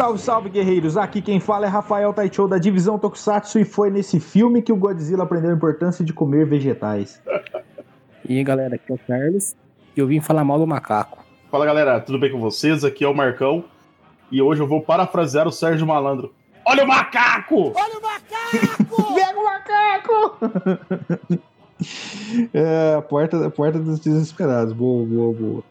[0.00, 0.96] Salve, salve, guerreiros!
[0.96, 4.76] Aqui quem fala é Rafael Taichou da divisão Tokusatsu e foi nesse filme que o
[4.76, 7.20] Godzilla aprendeu a importância de comer vegetais.
[8.26, 9.54] E aí, galera, aqui é o Carlos
[9.94, 11.22] e eu vim falar mal do macaco.
[11.50, 12.82] Fala galera, tudo bem com vocês?
[12.82, 13.62] Aqui é o Marcão
[14.32, 16.32] e hoje eu vou parafrasear o Sérgio Malandro.
[16.64, 17.74] Olha o macaco!
[17.76, 19.12] Olha o macaco!
[19.14, 21.40] Pega o macaco!
[22.54, 24.72] é, a porta, a porta dos desesperados.
[24.72, 25.62] Boa, boa, boa.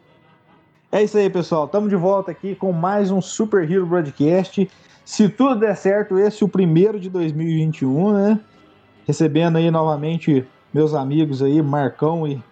[0.92, 1.66] É isso aí, pessoal.
[1.66, 4.68] Estamos de volta aqui com mais um Super Hero Broadcast.
[5.04, 8.40] Se tudo der certo, esse é o primeiro de 2021, né?
[9.06, 12.42] Recebendo aí novamente meus amigos aí, Marcão e,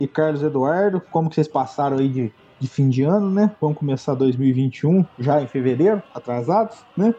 [0.00, 1.02] e Carlos Eduardo.
[1.10, 3.54] Como que vocês passaram aí de, de fim de ano, né?
[3.60, 7.14] Vamos começar 2021 já em fevereiro, atrasados, né?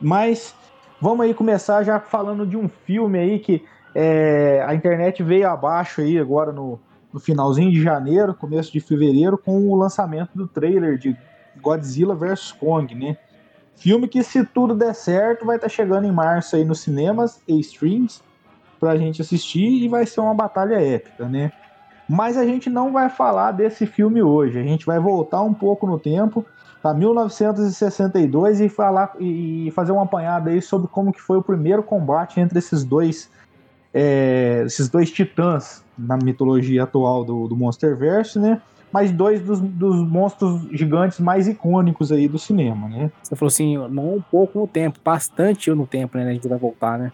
[0.00, 0.56] Mas
[1.00, 6.00] vamos aí começar já falando de um filme aí que é, a internet veio abaixo
[6.00, 6.80] aí agora no,
[7.14, 11.16] no finalzinho de janeiro, começo de fevereiro, com o lançamento do trailer de
[11.62, 13.16] Godzilla vs Kong, né?
[13.76, 17.40] Filme que, se tudo der certo, vai estar tá chegando em março aí nos cinemas
[17.46, 18.20] e streams
[18.80, 21.52] pra gente assistir e vai ser uma batalha épica, né?
[22.08, 25.86] Mas a gente não vai falar desse filme hoje, a gente vai voltar um pouco
[25.86, 26.44] no tempo,
[26.82, 31.84] para 1962 e falar e fazer uma apanhada aí sobre como que foi o primeiro
[31.84, 33.30] combate entre esses dois
[33.92, 38.60] é, esses dois titãs na mitologia atual do, do Monsterverse, né?
[38.92, 43.10] Mas dois dos, dos monstros gigantes mais icônicos aí do cinema, né?
[43.22, 46.30] Você falou assim, não um pouco no tempo, bastante no tempo, né?
[46.30, 47.12] A gente vai voltar, né?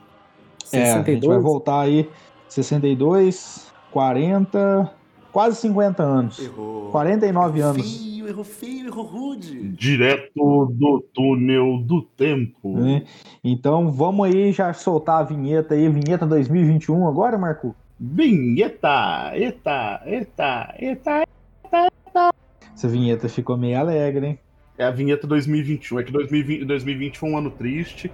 [0.65, 0.73] 62.
[0.73, 2.09] É, a gente vai voltar aí
[2.49, 4.91] 62, 40,
[5.33, 6.39] quase 50 anos.
[6.39, 6.91] Errou.
[6.91, 7.99] 49 errou anos.
[7.99, 9.69] Feio, errou feio, errou rude.
[9.71, 12.79] Direto do túnel do tempo.
[12.85, 13.03] É.
[13.43, 17.75] Então vamos aí já soltar a vinheta aí, vinheta 2021 agora, Marco?
[18.01, 19.33] Vinheta!
[19.35, 21.25] Eita, eita, eita, eita,
[21.71, 22.31] eita.
[22.75, 24.39] Essa vinheta ficou meio alegre, hein?
[24.79, 26.01] É a vinheta 2021.
[26.01, 28.11] É que 2020, 2020 foi um ano triste.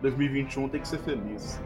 [0.00, 1.60] 2021 tem que ser feliz.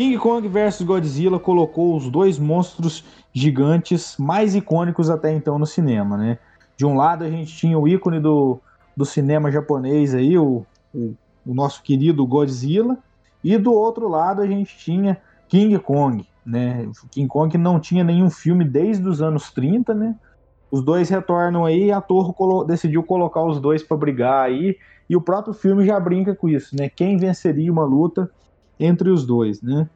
[0.00, 6.16] King Kong vs Godzilla colocou os dois monstros gigantes mais icônicos até então no cinema,
[6.16, 6.38] né?
[6.74, 8.58] De um lado a gente tinha o ícone do,
[8.96, 12.96] do cinema japonês aí, o, o, o nosso querido Godzilla,
[13.44, 16.88] e do outro lado a gente tinha King Kong, né?
[17.10, 20.16] King Kong não tinha nenhum filme desde os anos 30, né?
[20.70, 24.78] Os dois retornam aí e a Torre colo decidiu colocar os dois para brigar aí,
[25.10, 26.88] e o próprio filme já brinca com isso, né?
[26.88, 28.30] Quem venceria uma luta
[28.80, 29.88] entre os dois, né?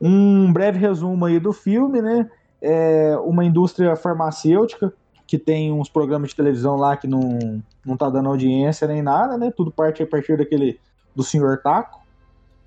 [0.00, 2.28] Um breve resumo aí do filme, né?
[2.60, 4.92] É uma indústria farmacêutica
[5.26, 9.38] que tem uns programas de televisão lá que não, não tá dando audiência nem nada,
[9.38, 9.52] né?
[9.56, 10.78] Tudo parte a partir daquele
[11.14, 12.00] do Senhor Taco.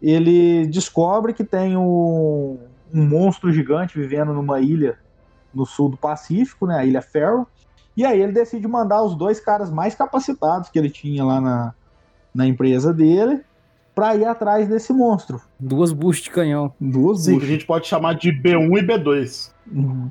[0.01, 2.57] Ele descobre que tem um,
[2.93, 4.97] um monstro gigante vivendo numa ilha
[5.53, 6.79] no sul do Pacífico, né?
[6.79, 7.45] A Ilha Ferro.
[7.97, 11.73] E aí ele decide mandar os dois caras mais capacitados que ele tinha lá na,
[12.33, 13.43] na empresa dele
[13.99, 15.41] para ir atrás desse monstro.
[15.59, 16.71] Duas buchas de canhão.
[16.79, 17.47] Duas Sim, buchas.
[17.47, 19.51] que a gente pode chamar de B1 e B2.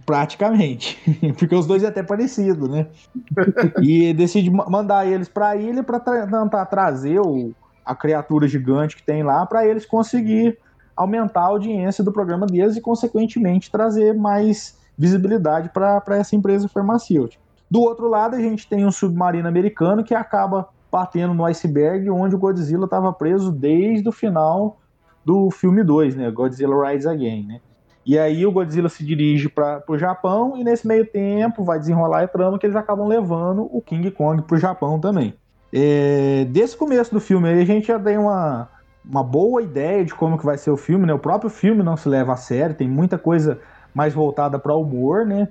[0.04, 0.98] Praticamente.
[1.38, 2.88] Porque os dois é até parecido, né?
[3.80, 9.02] e decide mandar eles para a ilha para tentar trazer o, a criatura gigante que
[9.02, 10.58] tem lá para eles conseguir
[10.94, 17.42] aumentar a audiência do programa deles e, consequentemente, trazer mais visibilidade para essa empresa farmacêutica.
[17.70, 22.34] Do outro lado, a gente tem um submarino americano que acaba batendo no iceberg onde
[22.34, 24.78] o Godzilla estava preso desde o final
[25.24, 26.30] do filme 2, né?
[26.30, 27.60] Godzilla Rise Again, né?
[28.04, 32.22] E aí o Godzilla se dirige para o Japão e nesse meio tempo vai desenrolar
[32.22, 35.34] a trama que eles acabam levando o King Kong para o Japão também.
[35.70, 38.70] É, desse começo do filme aí a gente já tem uma,
[39.04, 41.12] uma boa ideia de como que vai ser o filme, né?
[41.12, 43.60] O próprio filme não se leva a sério, tem muita coisa
[43.94, 45.48] mais voltada para humor, né?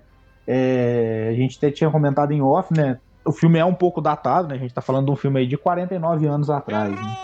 [0.47, 2.97] É, a gente até tinha comentado em off, né?
[3.27, 4.55] O filme é um pouco datado, né?
[4.55, 7.17] A gente tá falando de um filme aí de 49 anos atrás, né?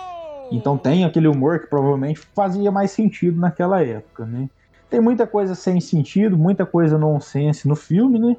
[0.51, 4.49] Então tem aquele humor que provavelmente fazia mais sentido naquela época, né?
[4.89, 8.37] Tem muita coisa sem sentido, muita coisa nonsense no filme, né?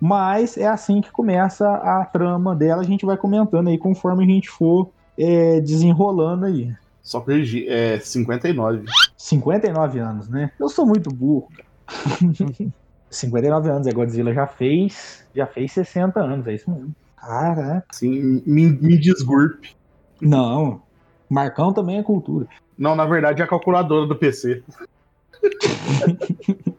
[0.00, 4.26] Mas é assim que começa a trama dela, a gente vai comentando aí conforme a
[4.26, 6.74] gente for é, desenrolando aí.
[7.02, 8.84] Só perdi, é 59.
[9.16, 10.50] 59 anos, né?
[10.58, 11.48] Eu sou muito burro,
[13.10, 16.94] 59 anos, a Godzilla já fez, já fez 60 anos, é isso mesmo.
[17.22, 17.86] Caraca.
[17.92, 19.76] Sim, me, me desgurpe.
[20.20, 20.82] Não.
[21.30, 22.46] Marcão também é cultura.
[22.76, 24.62] Não, na verdade é a calculadora do PC.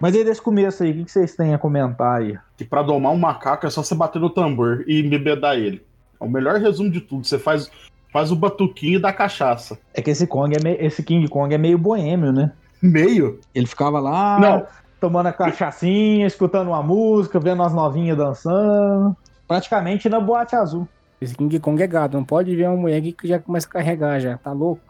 [0.00, 2.36] Mas aí desse começo aí, o que que vocês têm a comentar aí?
[2.56, 5.82] Que pra domar um macaco é só você bater no tambor e embebedar ele.
[6.20, 7.26] É o melhor resumo de tudo.
[7.26, 7.70] Você faz,
[8.12, 9.78] faz o batuquinho da cachaça.
[9.94, 12.52] É que esse Kong é meio- esse King Kong é meio boêmio, né?
[12.82, 13.40] Meio?
[13.54, 14.66] Ele ficava lá, Não.
[15.04, 19.14] Tomando a cachaçinha, escutando uma música, vendo as novinhas dançando.
[19.46, 20.88] Praticamente na boate azul.
[21.20, 23.70] Esse King Kong é gado, não pode ver uma mulher aqui que já começa a
[23.70, 24.80] carregar já, tá louco?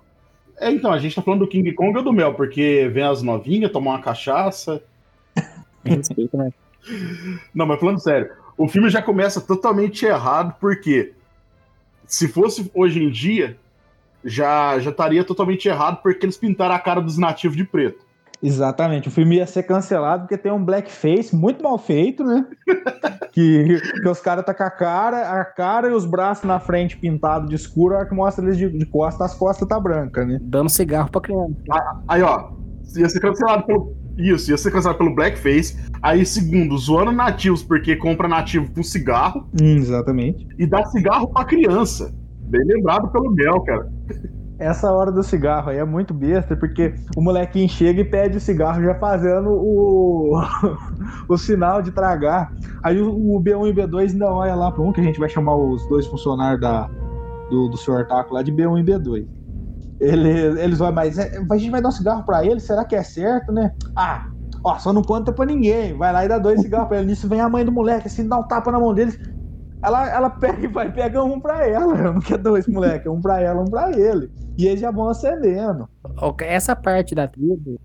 [0.60, 3.22] É, então, a gente tá falando do King Kong ou do Mel, porque vem as
[3.22, 4.80] novinhas, tomar uma cachaça.
[5.84, 6.52] Respeito, né?
[7.52, 11.12] Não, mas falando sério, o filme já começa totalmente errado, porque
[12.06, 13.56] se fosse hoje em dia,
[14.24, 18.03] já já estaria totalmente errado, porque eles pintaram a cara dos nativos de preto.
[18.44, 19.08] Exatamente.
[19.08, 22.44] O filme ia ser cancelado porque tem um blackface muito mal feito, né?
[23.32, 26.96] que, que os caras tá com a cara, a cara e os braços na frente
[26.96, 30.24] pintados de escuro, a hora que mostra eles de, de costa, as costas tá branca,
[30.24, 30.38] né?
[30.42, 31.54] Dando cigarro pra criança.
[32.06, 32.50] Aí, ó,
[32.96, 33.96] ia ser cancelado pelo.
[34.16, 35.76] Isso, ia ser cancelado pelo blackface.
[36.02, 40.46] Aí, segundo, zoando nativos, porque compra nativo com cigarro Hum, exatamente.
[40.58, 42.14] e dá cigarro pra criança.
[42.42, 43.90] Bem lembrado pelo Mel, cara.
[44.58, 48.40] Essa hora do cigarro aí é muito besta, porque o molequinho chega e pede o
[48.40, 50.40] cigarro já fazendo o,
[51.28, 52.52] o sinal de tragar.
[52.82, 55.18] Aí o, o B1 e o B2 ainda olha lá para um, que a gente
[55.18, 56.88] vai chamar os dois funcionários da,
[57.50, 59.26] do, do senhor lá de B1 e B2.
[60.00, 62.94] Ele, eles vão, mas é, a gente vai dar um cigarro para ele, será que
[62.94, 63.72] é certo, né?
[63.96, 64.24] Ah,
[64.64, 65.96] ó, só não conta pra ninguém.
[65.96, 67.06] Vai lá e dá dois cigarros pra ele.
[67.08, 69.18] Nisso vem a mãe do moleque, assim, dá um tapa na mão deles.
[69.84, 71.94] Ela, ela pega e vai, pega um pra ela.
[72.12, 73.08] Não quer dois, moleque.
[73.08, 74.30] Um pra ela, um pra ele.
[74.56, 75.88] E eles já vão acendendo.
[76.40, 77.78] Essa parte da tribo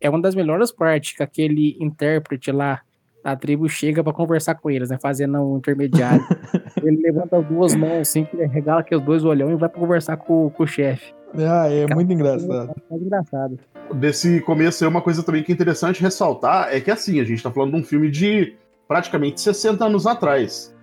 [0.00, 2.80] é uma das melhores partes que aquele intérprete lá
[3.22, 4.98] da tribo chega pra conversar com eles, né?
[5.00, 6.24] Fazendo um intermediário.
[6.82, 10.16] ele levanta as duas mãos assim, que regala aqueles dois olhão e vai pra conversar
[10.16, 11.12] com, com o chefe.
[11.36, 12.74] Ah, é muito engraçado.
[12.90, 13.58] É engraçado.
[13.96, 17.42] Desse começo aí, uma coisa também que é interessante ressaltar é que, assim, a gente
[17.42, 18.54] tá falando de um filme de
[18.86, 20.74] praticamente 60 anos atrás.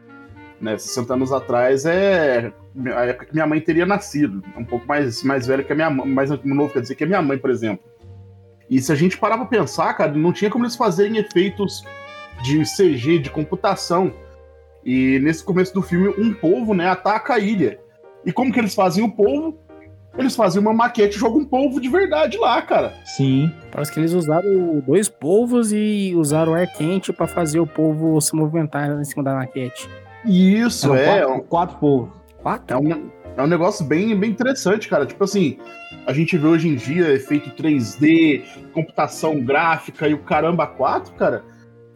[0.60, 0.78] Né?
[0.78, 2.54] 60 anos atrás é
[2.96, 4.44] a época que minha mãe teria nascido.
[4.58, 7.08] Um pouco mais, mais velho que a minha mãe, mais novo, quer dizer, que a
[7.08, 7.84] minha mãe, por exemplo.
[8.70, 11.84] E se a gente parar pra pensar, cara, não tinha como eles fazerem efeitos
[12.44, 14.14] de CG, de computação.
[14.84, 17.80] E nesse começo do filme, um povo, né, ataca a ilha.
[18.26, 19.60] E como que eles fazem o povo?
[20.18, 22.94] Eles fazem uma maquete e jogam um povo de verdade lá, cara.
[23.04, 23.52] Sim.
[23.72, 28.34] Parece que eles usaram dois povos e usaram ar quente pra fazer o povo se
[28.34, 29.90] movimentar em cima da maquete.
[30.26, 31.40] Isso, Eram é.
[31.40, 32.10] quatro, quatro povos.
[32.42, 32.76] Quatro?
[32.76, 35.06] É um, é um negócio bem, bem interessante, cara.
[35.06, 35.58] Tipo assim,
[36.06, 41.44] a gente vê hoje em dia efeito 3D, computação gráfica e o caramba 4, cara.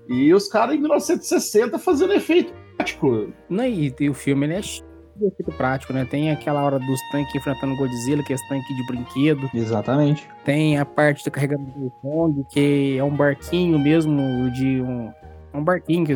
[0.08, 3.32] E os caras em 1960 fazendo efeito prático.
[3.48, 6.06] Não, e, e o filme ele é cheio de efeito prático, né?
[6.06, 9.50] Tem aquela hora dos tanques enfrentando Godzilla, que é esse tanque de brinquedo.
[9.54, 10.28] Exatamente.
[10.44, 15.12] Tem a parte do carregamento do Kong, que é um barquinho mesmo de um.
[15.54, 16.14] É Um barquinho que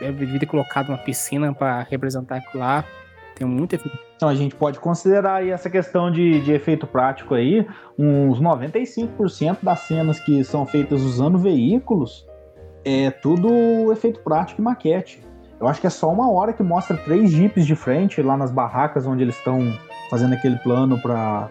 [0.00, 2.84] deve ter colocado uma piscina pra representar aquilo lá.
[3.34, 3.98] Tem muito efeito.
[4.16, 7.66] Então a gente pode considerar aí essa questão de, de efeito prático aí,
[7.98, 12.26] uns 95% das cenas que são feitas usando veículos
[12.82, 15.20] é tudo efeito prático e maquete.
[15.58, 18.50] Eu acho que é só uma hora que mostra três jipes de frente lá nas
[18.50, 19.76] barracas onde eles estão
[20.08, 21.50] fazendo aquele plano pra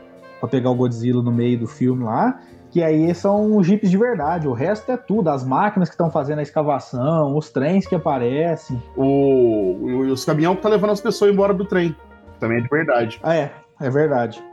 [0.50, 2.39] pegar o Godzilla no meio do filme lá.
[2.75, 4.50] Que aí são os jipes de verdade.
[4.50, 5.29] O resto é tudo.
[5.29, 8.84] As máquinas que estão fazendo a escavação, os trens que aparecem.
[8.98, 9.77] O,
[10.12, 11.96] os caminhões que tá levando as pessoas embora do trem.
[12.38, 13.17] Também é de verdade.
[13.24, 14.44] Ah, é, é verdade.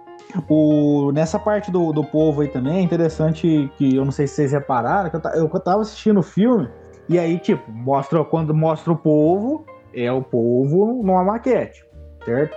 [0.48, 4.36] O, nessa parte do, do povo aí também é interessante que eu não sei se
[4.36, 6.68] vocês repararam, que eu, ta- eu tava assistindo o filme
[7.08, 11.84] e aí, tipo, mostra quando mostra o povo, é o povo numa maquete,
[12.24, 12.56] certo?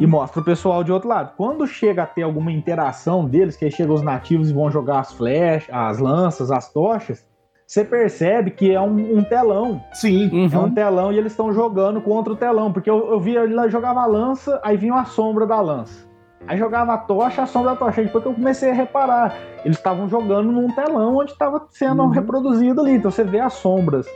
[0.00, 1.32] E mostra o pessoal de outro lado.
[1.36, 5.00] Quando chega a ter alguma interação deles, que aí chegam os nativos e vão jogar
[5.00, 7.26] as flechas, as lanças, as tochas,
[7.66, 9.82] você percebe que é um, um telão.
[9.92, 10.30] Sim.
[10.52, 10.74] É um Uhum.
[10.74, 12.72] telão e eles estão jogando contra o telão.
[12.72, 16.06] Porque eu, eu vi ele lá jogava a lança, aí vinha a sombra da lança.
[16.46, 18.00] Aí jogava a tocha, a sombra da tocha.
[18.00, 22.02] Aí depois que eu comecei a reparar, eles estavam jogando num telão onde estava sendo
[22.02, 22.10] Uhum.
[22.10, 22.92] reproduzido ali.
[22.92, 24.06] Então você vê as sombras.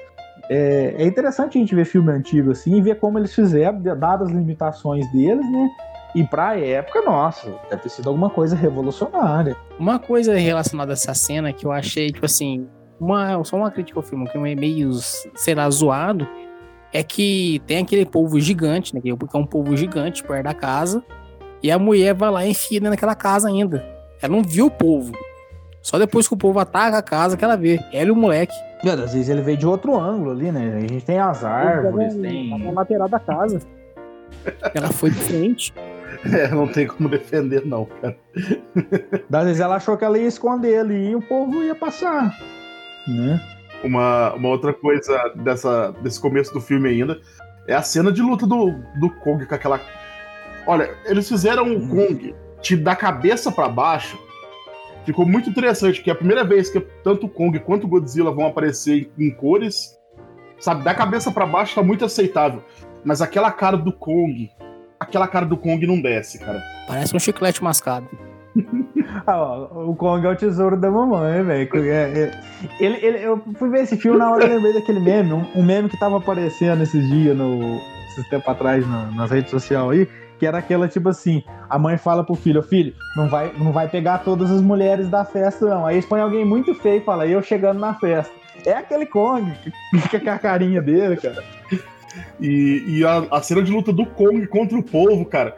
[0.51, 4.29] É, é interessante a gente ver filme antigo assim e ver como eles fizeram, dadas
[4.29, 5.69] as limitações deles, né?
[6.15, 9.55] E pra época, nossa, deve ter sido alguma coisa revolucionária.
[9.79, 12.67] Uma coisa relacionada a essa cena que eu achei, tipo assim,
[12.99, 14.91] uma, só uma crítica ao filme, que é meio,
[15.35, 16.27] sei lá, zoado,
[16.93, 19.01] é que tem aquele povo gigante, né?
[19.03, 21.05] Que é um povo gigante perto da casa,
[21.63, 23.85] e a mulher vai lá e enfia dentro daquela casa ainda.
[24.23, 25.13] Ela não viu o povo.
[25.83, 27.79] Só depois que o povo ataca a casa que ela vê.
[27.93, 28.55] Ela e o moleque.
[28.85, 30.77] E, às vezes ele veio de outro ângulo ali, né?
[30.77, 32.73] A gente tem as árvores, Na tem.
[32.73, 33.61] lateral da casa.
[34.75, 35.75] Ela foi de frente.
[36.33, 38.17] É, não tem como defender, não, cara.
[39.33, 42.37] Às vezes ela achou que ela ia esconder ali e o povo ia passar.
[43.07, 43.41] Né?
[43.85, 47.21] Uma, uma outra coisa dessa, desse começo do filme ainda
[47.69, 49.81] é a cena de luta do, do Kong com aquela.
[50.67, 54.19] Olha, eles fizeram o Kong te da cabeça para baixo.
[55.09, 58.31] Ficou muito interessante, que é a primeira vez que tanto o Kong quanto o Godzilla
[58.31, 59.99] vão aparecer em, cores.
[60.61, 62.63] Sabe, da cabeça para baixo tá muito aceitável.
[63.03, 64.51] Mas aquela cara do Kong,
[65.01, 66.63] aquela cara do Kong não desce, cara.
[66.87, 68.07] Parece um chiclete mascado.
[69.27, 71.91] ah, ó, o Kong é o tesouro da mamãe, velho.
[71.91, 72.41] É, é,
[72.79, 75.63] ele, ele, eu fui ver esse filme na hora eu lembrei daquele meme, um, um,
[75.63, 80.09] meme que tava aparecendo esses dias, no, esses tempos atrás, na, nas redes sociais aí,
[80.39, 83.89] que era aquela tipo assim: a mãe fala pro filho, filho, não vai, não vai
[83.89, 85.87] pegar todas as mulheres da festa, não.
[85.87, 88.33] Aí põe alguém muito feio e fala, eu chegando na festa.
[88.65, 91.45] É aquele Kong, que fica com a carinha dele, cara.
[92.41, 95.57] E, e a, a, cena de luta do Kong contra o povo, cara,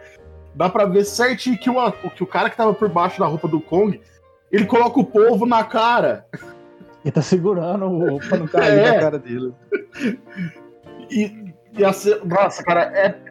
[0.55, 3.49] dá pra ver certinho que o, que o cara que tava por baixo da roupa
[3.49, 4.01] do Kong,
[4.51, 6.27] ele coloca o povo na cara.
[7.05, 8.91] Ele tá segurando o pra não cair é.
[8.93, 9.55] na cara dele.
[11.11, 13.30] E, e a cena, nossa, cara, é.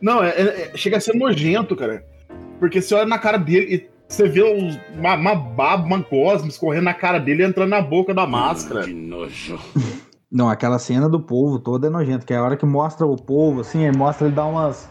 [0.00, 2.04] Não, é, é, chega a ser nojento, cara.
[2.58, 6.48] Porque você olha na cara dele e você vê uns, uma, uma baba, uma gosma
[6.48, 8.84] escorrendo na cara dele e entrando na boca da máscara.
[8.84, 9.58] Que nojo.
[10.30, 13.16] Não, aquela cena do povo toda é nojento, que é a hora que mostra o
[13.16, 14.88] povo, assim, ele mostra ele dá umas.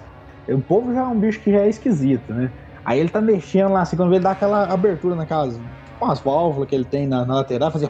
[0.50, 2.52] O povo já é um bicho que já é esquisito, né?
[2.84, 5.60] Aí ele tá mexendo lá, assim, quando ele dá aquela abertura naquelas.
[5.98, 7.90] Com as válvulas que ele tem na, na lateral, fazia.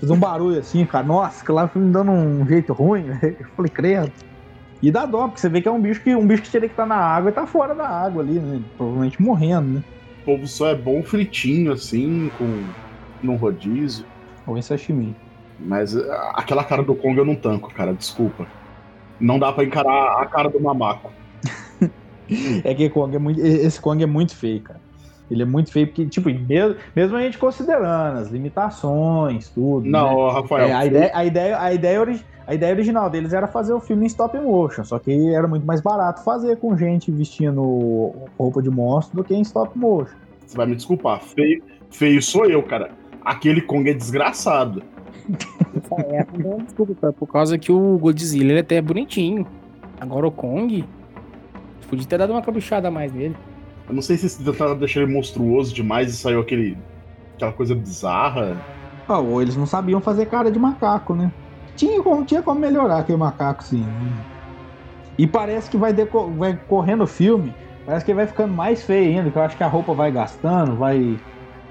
[0.00, 1.04] Fazer um barulho assim, cara.
[1.04, 3.36] Nossa, que lá foi me dando um jeito ruim, velho.
[3.40, 4.12] Eu falei, credo.
[4.82, 6.68] E dá dó, porque você vê que é um bicho que um bicho que teria
[6.68, 8.60] que estar tá na água e tá fora da água ali, né?
[8.76, 9.82] Provavelmente morrendo, né?
[10.22, 12.64] O povo só é bom fritinho, assim, com.
[13.22, 14.04] num rodízio.
[14.44, 15.14] Ou em sashimi.
[15.58, 18.46] Mas eh, aquela cara do Kong eu não tanco, cara, desculpa.
[19.20, 21.12] Não dá para encarar a cara do mamaco.
[22.64, 24.80] é que Kong é muito, esse Kong é muito feio, cara.
[25.30, 29.88] Ele é muito feio, porque, tipo, mesmo, mesmo a gente considerando as limitações, tudo.
[29.88, 30.32] Não, né?
[30.34, 30.68] Rafael.
[30.68, 34.04] É, a, ideia, a, ideia, a, ideia, a ideia original deles era fazer o filme
[34.04, 38.70] em stop motion, só que era muito mais barato fazer com gente vestindo roupa de
[38.70, 40.16] monstro do que em stop motion.
[40.44, 42.90] Você vai me desculpar, feio, feio sou eu, cara.
[43.24, 44.82] Aquele Kong é desgraçado.
[46.64, 49.46] desculpa, por causa que o Godzilla ele é até bonitinho.
[50.00, 50.84] Agora o Kong,
[51.88, 53.36] podia ter dado uma caprichada a mais nele.
[53.88, 56.76] Eu não sei se tentaram deixar ele monstruoso demais e saiu aquele,
[57.36, 58.60] aquela coisa bizarra.
[59.06, 61.30] Ah, ou eles não sabiam fazer cara de macaco, né?
[61.76, 63.84] Tinha como, tinha como melhorar aquele macaco, sim.
[65.18, 69.30] E parece que vai, vai correndo o filme, parece que vai ficando mais feio ainda,
[69.30, 71.18] que eu acho que a roupa vai gastando, vai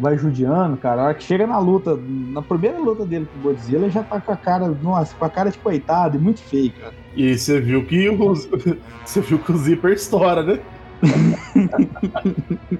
[0.01, 1.01] vai judiando, cara.
[1.01, 4.03] A hora que chega na luta, na primeira luta dele com o Godzilla, ele já
[4.03, 6.93] tá com a cara, nossa, com a cara de coitado e muito feio, cara.
[7.15, 8.33] E você viu que o,
[9.05, 10.59] você viu que o Zipper estoura, né?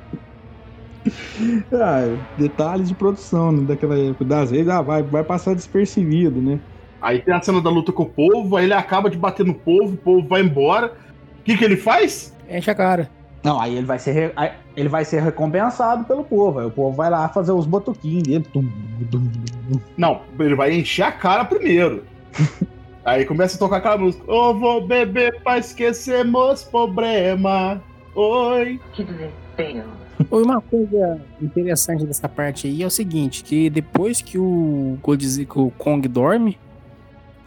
[1.74, 4.26] ah, detalhes de produção né, daquela época.
[4.26, 6.60] Das vezes, ah, vai, vai passar despercebido, né?
[7.02, 9.54] Aí tem a cena da luta com o povo, aí ele acaba de bater no
[9.54, 10.94] povo, o povo vai embora.
[11.40, 12.36] O que, que ele faz?
[12.50, 13.10] Enche a cara.
[13.44, 14.34] Não, aí ele vai ser,
[14.76, 16.60] ele vai ser recompensado pelo povo.
[16.60, 18.46] Aí o povo vai lá fazer os botuquinhos dele.
[18.54, 18.70] Tum,
[19.10, 19.32] tum,
[19.72, 19.80] tum.
[19.98, 22.04] Não, ele vai encher a cara primeiro.
[23.04, 24.24] aí começa a tocar aquela música.
[24.28, 27.82] Eu vou beber pra esquecermos problema.
[28.14, 28.80] Oi.
[28.94, 29.90] Que desespero.
[30.30, 35.72] Uma coisa interessante dessa parte aí é o seguinte, que depois que o Godzilla, o
[35.72, 36.60] Kong dorme,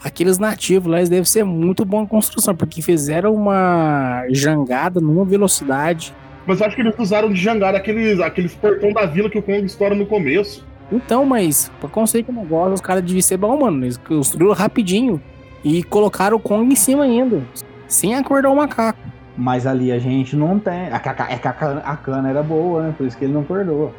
[0.04, 5.24] aqueles nativos lá eles devem ser muito bom em construção, porque fizeram uma jangada numa
[5.24, 6.14] velocidade.
[6.46, 9.64] Mas acho que eles usaram de jangada aqueles, aqueles portão da vila que o Kong
[9.64, 10.64] estoura no começo.
[10.92, 13.82] Então, mas pra conseguir o negócio, os caras deviam ser bom, mano.
[13.82, 15.20] Eles construíram rapidinho
[15.64, 17.42] e colocaram o Kong em cima ainda,
[17.88, 18.98] sem acordar o macaco.
[19.36, 20.88] Mas ali a gente não tem.
[20.92, 22.94] É que a, a, a cana era boa, né?
[22.96, 23.92] Por isso que ele não acordou.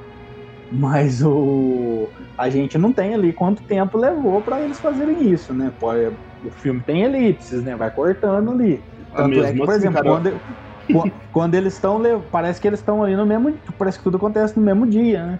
[0.75, 5.71] Mas o a gente não tem ali quanto tempo levou para eles fazerem isso, né?
[5.79, 6.11] Pode,
[6.43, 7.75] o filme tem elipses, né?
[7.75, 8.81] Vai cortando ali.
[9.13, 10.41] É Tanto é, que, por assim, exemplo, quando,
[11.31, 12.01] quando, eles estão.
[12.31, 13.57] Parece que eles estão ali no mesmo.
[13.77, 15.39] Parece que tudo acontece no mesmo dia, né?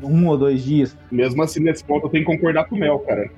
[0.00, 0.96] Um ou dois dias.
[1.10, 3.28] Mesmo assim, nesse ponto, eu tenho que concordar com o Mel, cara.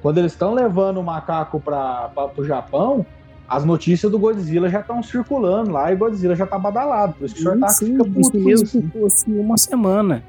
[0.00, 3.04] Quando eles estão levando o macaco para o Japão,
[3.48, 7.14] as notícias do Godzilla já estão circulando lá e o Godzilla já tá badalado.
[7.14, 8.80] Por isso que o senhor tá sim, fica puto mesmo isso.
[8.80, 10.22] se fosse uma semana.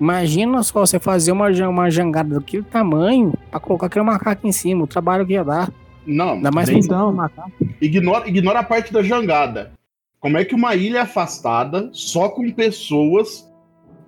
[0.00, 4.84] Imagina só você fazer uma, uma jangada daquele tamanho pra colocar aquele macaco em cima,
[4.84, 5.72] o trabalho que ia dar.
[6.06, 7.52] Não, Ainda mais então, macaco.
[7.80, 9.72] Ignora, ignora a parte da jangada.
[10.20, 13.48] Como é que uma ilha afastada, só com pessoas,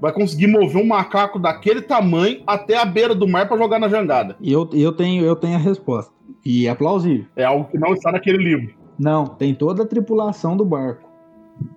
[0.01, 3.89] vai conseguir mover um macaco daquele tamanho até a beira do mar para jogar na
[3.89, 4.37] jangada?
[4.41, 6.13] E eu, eu, tenho, eu tenho a resposta.
[6.45, 7.27] E é plausível.
[7.37, 8.75] É algo que não está naquele livro.
[8.99, 11.09] Não, tem toda a tripulação do barco.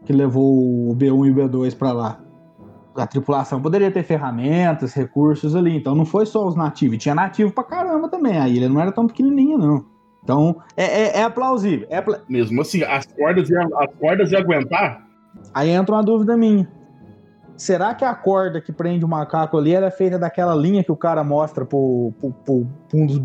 [0.05, 2.19] que levou o B1 e o B2 para lá.
[2.95, 5.75] A tripulação poderia ter ferramentas, recursos ali.
[5.75, 6.97] Então não foi só os nativos.
[6.97, 8.37] Tinha nativo pra caramba também.
[8.37, 9.85] A ilha não era tão pequenininha, não.
[10.23, 11.87] Então é, é, é plausível.
[11.89, 12.21] É pla...
[12.29, 15.05] Mesmo assim, as cordas, iam, as cordas iam aguentar?
[15.53, 16.69] Aí entra uma dúvida minha.
[17.55, 20.95] Será que a corda que prende o macaco ali era feita daquela linha que o
[20.95, 23.19] cara mostra pro, pro, pro, pro um dos,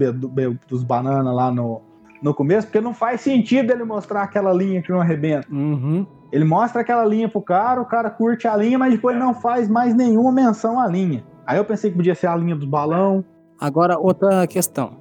[0.69, 1.81] dos bananas lá no,
[2.23, 2.67] no começo?
[2.67, 5.47] Porque não faz sentido ele mostrar aquela linha que não arrebenta.
[5.51, 6.07] Uhum.
[6.31, 9.69] Ele mostra aquela linha pro cara, o cara curte a linha, mas depois não faz
[9.69, 11.25] mais nenhuma menção à linha.
[11.47, 13.25] Aí eu pensei que podia ser a linha do balão.
[13.59, 14.93] Agora, outra questão.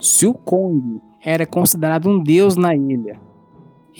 [0.00, 3.20] Se o Kong era considerado um deus na ilha,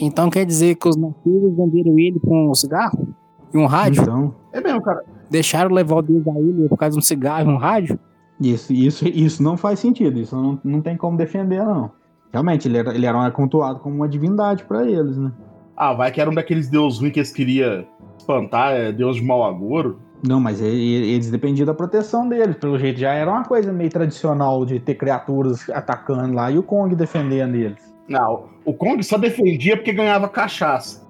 [0.01, 3.15] então quer dizer que os nativos venderam ele com um cigarro
[3.55, 4.03] e um rádio?
[4.03, 5.05] Então, É mesmo, cara.
[5.31, 7.99] Deixaram levar o deus da ilha por causa de um cigarro e um rádio?
[8.41, 10.19] isso, isso, isso não faz sentido.
[10.19, 11.91] Isso não, não tem como defender, não.
[12.33, 15.31] Realmente, ele era, ele era cultuado como uma divindade pra eles, né?
[15.77, 17.87] Ah, vai que era um daqueles deuses ruins que eles queriam
[18.19, 20.01] espantar, é deus de mau agouro.
[20.27, 22.57] Não, mas eles dependiam da proteção deles.
[22.57, 26.63] Pelo jeito, já era uma coisa meio tradicional de ter criaturas atacando lá e o
[26.63, 27.95] Kong defendendo eles.
[28.09, 31.04] Não, o Kong só defendia porque ganhava cachaça.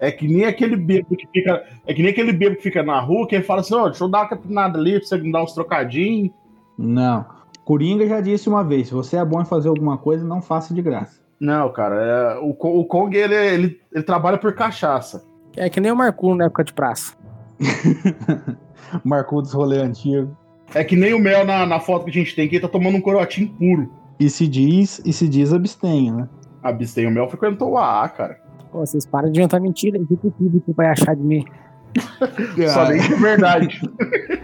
[0.00, 1.64] É que nem aquele bêbado que fica.
[1.86, 4.04] É que nem aquele bêbado que fica na rua que ele fala assim, ó, deixa
[4.04, 6.30] eu dar uma capinada ali pra você me dar uns trocadinhos.
[6.76, 7.24] Não.
[7.64, 10.74] Coringa já disse uma vez: se você é bom em fazer alguma coisa, não faça
[10.74, 11.22] de graça.
[11.40, 15.24] Não, cara, é, o, o Kong ele, ele, ele trabalha por cachaça.
[15.56, 17.16] É que nem o Marcuno na época de praça.
[19.04, 20.36] Marcou dos rolê antigo.
[20.74, 22.68] É que nem o Mel na, na foto que a gente tem, que ele tá
[22.68, 23.90] tomando um corotinho puro.
[24.18, 26.28] E se diz, e se diz abstenha, né?
[26.62, 28.40] Abstém, o Mel frequentou o AA, cara.
[28.74, 31.44] Pô, vocês param de inventar mentira, o que o público vai achar de mim?
[32.68, 33.80] Só nem de verdade.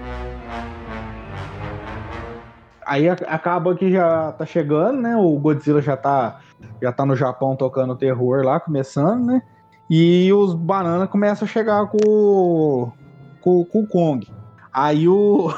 [2.87, 5.17] Aí acaba que já tá chegando, né?
[5.17, 6.39] O Godzilla já tá,
[6.81, 9.43] já tá no Japão tocando terror lá, começando, né?
[9.91, 12.93] E os bananas começam a chegar com, o-
[13.41, 14.29] com, com o Kong.
[14.73, 15.53] Aí o.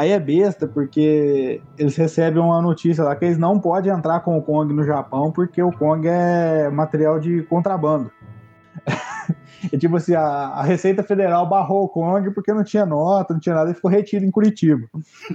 [0.00, 4.38] Aí é besta, porque eles recebem uma notícia lá que eles não podem entrar com
[4.38, 8.10] o Kong no Japão, porque o Kong é material de contrabando.
[9.70, 13.40] É tipo assim, a, a Receita Federal barrou o Kong porque não tinha nota, não
[13.40, 14.86] tinha nada, e ficou retido em Curitiba.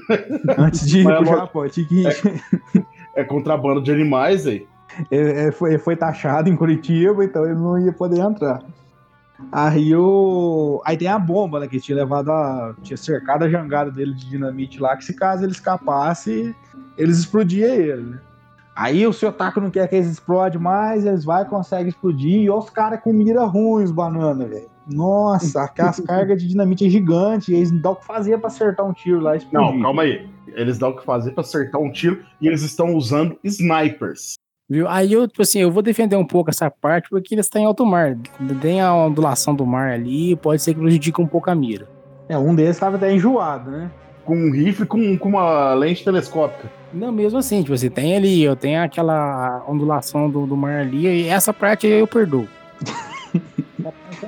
[0.58, 1.38] Antes de ir Mas é pro.
[1.38, 1.70] Japão.
[1.70, 2.84] Tinha que ir.
[3.16, 4.66] É contrabando de animais aí.
[5.12, 8.64] Ele, ele foi, ele foi taxado em Curitiba, então ele não ia poder entrar.
[9.52, 10.82] Aí o.
[10.86, 11.68] Aí tem a bomba, né?
[11.68, 12.76] Que tinha levado a.
[12.82, 16.56] Tinha cercado a jangada dele de dinamite lá, que se caso ele escapasse,
[16.98, 18.20] eles explodiam ele, né?
[18.76, 22.42] Aí o seu taco não quer que eles explodem mais, eles vai e conseguem explodir.
[22.42, 24.70] E os caras com mira ruim, os bananas, velho.
[24.86, 28.48] Nossa, aquelas cargas de dinamite é gigante, e eles não dão o que fazer pra
[28.48, 29.74] acertar um tiro lá e explodir.
[29.74, 30.30] Não, calma aí.
[30.48, 34.36] Eles dão o que fazer pra acertar um tiro e eles estão usando snipers.
[34.68, 34.88] Viu?
[34.88, 37.66] Aí eu, tipo assim, eu vou defender um pouco essa parte porque eles estão em
[37.66, 38.18] alto mar.
[38.62, 41.88] Tem a ondulação do mar ali, pode ser que prejudique um pouco a mira.
[42.28, 43.92] É, um deles tava até enjoado, né?
[44.24, 46.72] Com um rifle com, com uma lente telescópica.
[46.92, 51.06] Não, mesmo assim, tipo assim, tem ali, eu tenho aquela ondulação do, do mar ali,
[51.06, 52.48] e essa parte aí eu perdoo.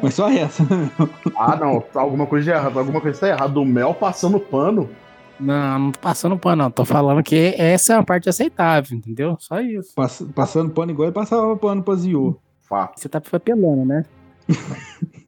[0.04, 0.92] Mas só essa, né?
[1.36, 3.60] Ah, não, alguma coisa de errado, alguma coisa tá errada.
[3.60, 4.88] O Mel passando pano.
[5.40, 6.72] Não, não tô passando pano, não.
[6.72, 9.36] Tô falando que essa é uma parte aceitável, entendeu?
[9.40, 9.94] Só isso.
[9.96, 12.40] Pass- passando pano igual ele passava pano pra Zio.
[12.62, 13.00] Fato.
[13.00, 14.04] Você tá apelando, né?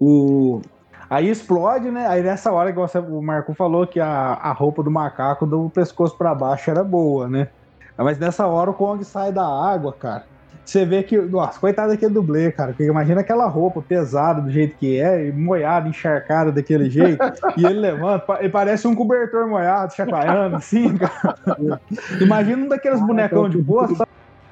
[0.00, 0.60] O...
[1.08, 2.06] Aí explode, né?
[2.06, 6.16] Aí nessa hora você- o Marco falou que a, a roupa do macaco do pescoço
[6.16, 7.48] pra baixo era boa, né?
[7.96, 10.26] Mas nessa hora o Kong sai da água, cara.
[10.68, 11.16] Você vê que.
[11.16, 12.72] Nossa, coitado daquele dublê, cara.
[12.72, 17.18] Porque imagina aquela roupa pesada do jeito que é, e moiada, encharcada daquele jeito.
[17.56, 21.80] e ele levanta, ele parece um cobertor moiado, chacoalhando assim, cara.
[22.20, 24.06] Imagina um daqueles bonecão de boa, só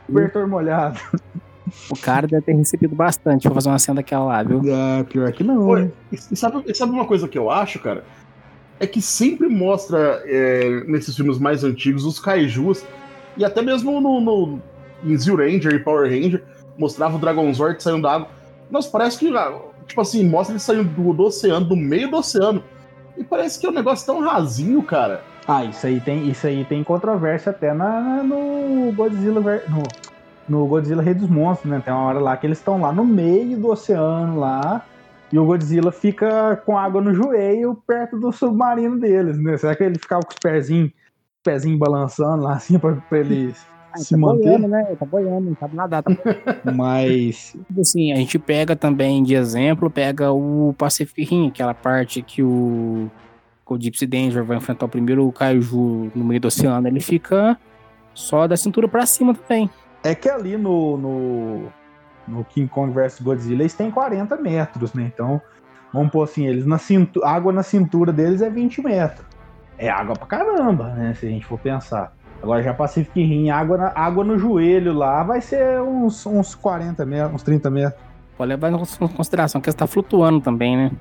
[0.07, 0.99] cobertor molhado.
[1.91, 4.63] O cara deve ter recebido bastante pra fazer uma cena daquela lá, viu?
[4.73, 5.67] Ah, pior que não.
[5.67, 5.93] Oi?
[6.11, 8.05] E sabe, sabe uma coisa que eu acho, cara?
[8.81, 12.87] É que sempre mostra é, nesses filmes mais antigos os kaijus,
[13.37, 14.63] e até mesmo no, no,
[15.05, 16.43] em Zio Ranger e Power Ranger,
[16.79, 18.29] mostrava o Dragonzord saindo da água.
[18.71, 19.33] Nossa, parece que,
[19.87, 22.63] tipo assim, mostra ele saindo do, do oceano, do meio do oceano.
[23.17, 25.23] E parece que é um negócio tão rasinho, cara.
[25.49, 29.83] Ah, isso aí tem, isso aí tem controvérsia até na, no Godzilla no,
[30.49, 31.81] no Godzilla Rei dos Monstros, né?
[31.85, 34.85] Tem uma hora lá que eles estão lá no meio do oceano lá
[35.33, 39.57] e o Godzilla fica com água no joelho perto do submarino deles, né?
[39.57, 40.91] Será que ele ficava com os pezinhos,
[41.45, 43.55] pezinhos balançando lá assim pra, pra ele
[43.97, 44.45] Ah, se tá manter?
[44.45, 44.97] boiando, né?
[44.99, 46.03] Tá boiando, não sabe nadar.
[46.03, 46.13] Tá...
[46.75, 52.23] Mas Tipo assim, a gente pega também de exemplo, pega o Pacific Rim, aquela parte
[52.23, 53.11] que o,
[53.67, 57.59] o Gypsy Danger vai enfrentar o primeiro Kaiju no meio do oceano, ele fica
[58.15, 59.71] só da cintura pra cima também.
[60.05, 61.73] É que ali no, no,
[62.29, 65.11] no King Kong vs Godzilla, eles têm 40 metros, né?
[65.13, 65.41] Então,
[65.93, 69.27] vamos pôr assim, eles na cintura, água na cintura deles é 20 metros.
[69.79, 71.15] É água pra caramba, né?
[71.15, 72.16] Se a gente for pensar.
[72.43, 77.05] Agora já Pacific Rim, água, na, água no joelho lá vai ser uns, uns 40
[77.05, 78.01] metros, uns 30 metros.
[78.37, 78.79] Pode levar em
[79.17, 80.93] consideração que você tá flutuando também, né?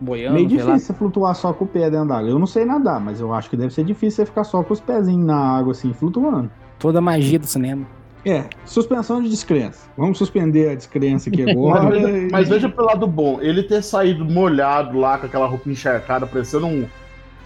[0.00, 0.34] Boiando.
[0.34, 2.30] Meio difícil você flutuar só com o pé dentro da água.
[2.30, 4.72] Eu não sei nadar, mas eu acho que deve ser difícil você ficar só com
[4.72, 6.50] os pezinhos na água, assim, flutuando.
[6.78, 7.84] Toda a magia do cinema.
[8.24, 9.88] É, suspensão de descrença.
[9.96, 11.82] Vamos suspender a descrença aqui agora.
[11.82, 15.68] mas, veja, mas, veja, pelo lado bom, ele ter saído molhado lá com aquela roupa
[15.68, 16.86] encharcada, parecendo um,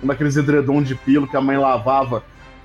[0.02, 2.22] um daqueles edredom de pilo que a mãe lavava,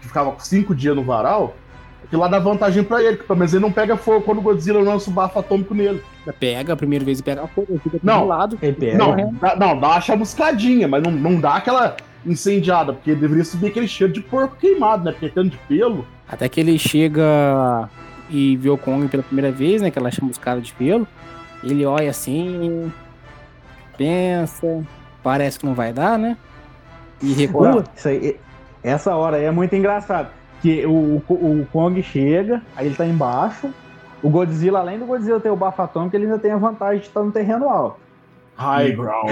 [0.08, 1.56] que ficava cinco dias no varal,
[2.04, 4.82] aquilo lá dá vantagem para ele, pelo menos ele não pega fogo quando o Godzilla
[4.82, 6.02] lança o bafo atômico nele.
[6.40, 8.58] Pega, a primeira vez e pega fogo, fica não, do lado.
[8.62, 8.98] Ele pega.
[8.98, 13.68] Não, dá, não, dá uma chamuscadinha, mas não, não dá aquela incendiada, porque deveria subir
[13.68, 15.12] aquele cheiro de porco queimado, né?
[15.12, 16.06] Porque tanto de pelo.
[16.28, 17.90] Até que ele chega
[18.30, 19.92] e vê o Kong pela primeira vez, né?
[19.92, 21.08] Que ela chama os caras de pelo.
[21.64, 22.92] Ele olha assim,
[23.98, 24.84] pensa,
[25.24, 26.38] parece que não vai dar, né?
[27.22, 27.84] E recua.
[27.96, 28.38] Isso aí,
[28.88, 30.30] essa hora aí é muito engraçado.
[30.62, 33.70] Que o, o, o, Kong chega, aí ele tá embaixo.
[34.24, 37.08] O Godzilla, além do Godzilla ter o bafo atômico, ele ainda tem a vantagem de
[37.08, 38.00] estar no terreno alto.
[38.56, 39.30] High ground.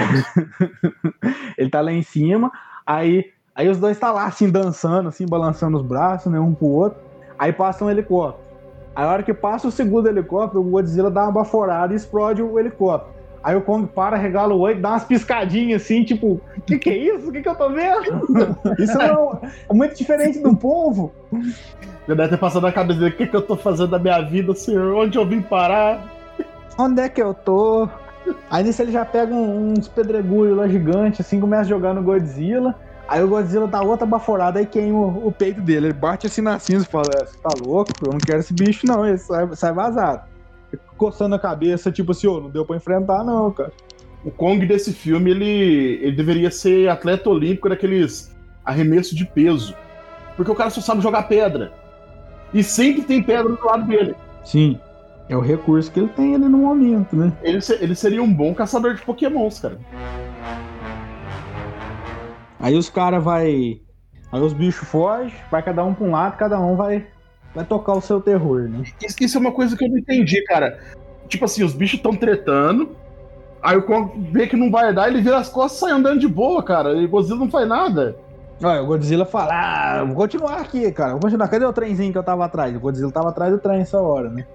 [1.58, 2.52] ele tá lá em cima,
[2.86, 6.66] aí, aí os dois tá lá assim, dançando, assim, balançando os braços, né, um pro
[6.66, 7.00] outro.
[7.36, 8.46] Aí passa um helicóptero.
[8.94, 12.40] Aí a hora que passa o segundo helicóptero, o Godzilla dá uma baforada e explode
[12.40, 13.15] o helicóptero.
[13.46, 16.90] Aí o Kong para, regala o olho, dá umas piscadinhas assim, tipo, o que, que
[16.90, 17.28] é isso?
[17.28, 18.26] O que, que eu tô vendo?
[18.76, 21.12] Isso não, é muito diferente do povo.
[22.08, 24.20] Já deve ter passado na cabeça dele, o que, que eu tô fazendo da minha
[24.20, 24.96] vida, senhor?
[24.96, 26.12] Onde eu vim parar?
[26.76, 27.88] Onde é que eu tô?
[28.50, 32.74] Aí nisso ele já pega uns pedregulhos lá gigantes, assim, começa a jogar no Godzilla.
[33.06, 35.86] Aí o Godzilla dá outra baforada e queima o, o peito dele.
[35.86, 37.92] Ele bate assim na cinza e fala: é, Você tá louco?
[38.04, 39.06] Eu não quero esse bicho, não.
[39.06, 40.22] Ele sai, sai vazado.
[40.96, 43.72] Coçando a cabeça, tipo assim, ô, oh, não deu pra enfrentar, não, cara.
[44.24, 48.34] O Kong desse filme, ele, ele deveria ser atleta olímpico daqueles
[48.64, 49.74] arremessos de peso.
[50.36, 51.72] Porque o cara só sabe jogar pedra.
[52.52, 54.14] E sempre tem pedra do lado dele.
[54.44, 54.80] Sim.
[55.28, 57.32] É o recurso que ele tem ali no momento, né?
[57.42, 59.78] Ele, ele seria um bom caçador de pokémons, cara.
[62.60, 63.80] Aí os caras vai.
[64.32, 67.06] Aí os bichos fogem, vai cada um pra um lado, cada um vai,
[67.56, 68.84] vai tocar o seu terror, né?
[69.02, 70.78] Isso, isso é uma coisa que eu não entendi, cara.
[71.26, 72.94] Tipo assim, os bichos estão tretando.
[73.62, 76.20] Aí o Kong vê que não vai dar, ele vira as costas e sai andando
[76.20, 76.92] de boa, cara.
[76.92, 78.14] E o Godzilla não faz nada.
[78.62, 81.12] Olha, o Godzilla fala, ah, vou continuar aqui, cara.
[81.12, 81.48] Vou continuar.
[81.48, 82.76] Cadê o trenzinho que eu tava atrás?
[82.76, 84.46] O Godzilla tava atrás do trem essa hora, né?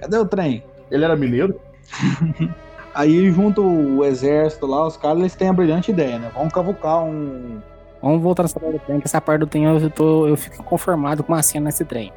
[0.00, 0.64] Cadê o trem?
[0.90, 1.60] Ele era mineiro?
[2.94, 6.30] Aí, junto o exército lá, os caras, eles têm a brilhante ideia, né?
[6.34, 7.60] Vamos cavucar um.
[8.02, 10.62] Vamos voltar nessa parte do trem, que essa parte do trem eu, tô, eu fico
[10.64, 12.12] conformado com a cena nesse trem.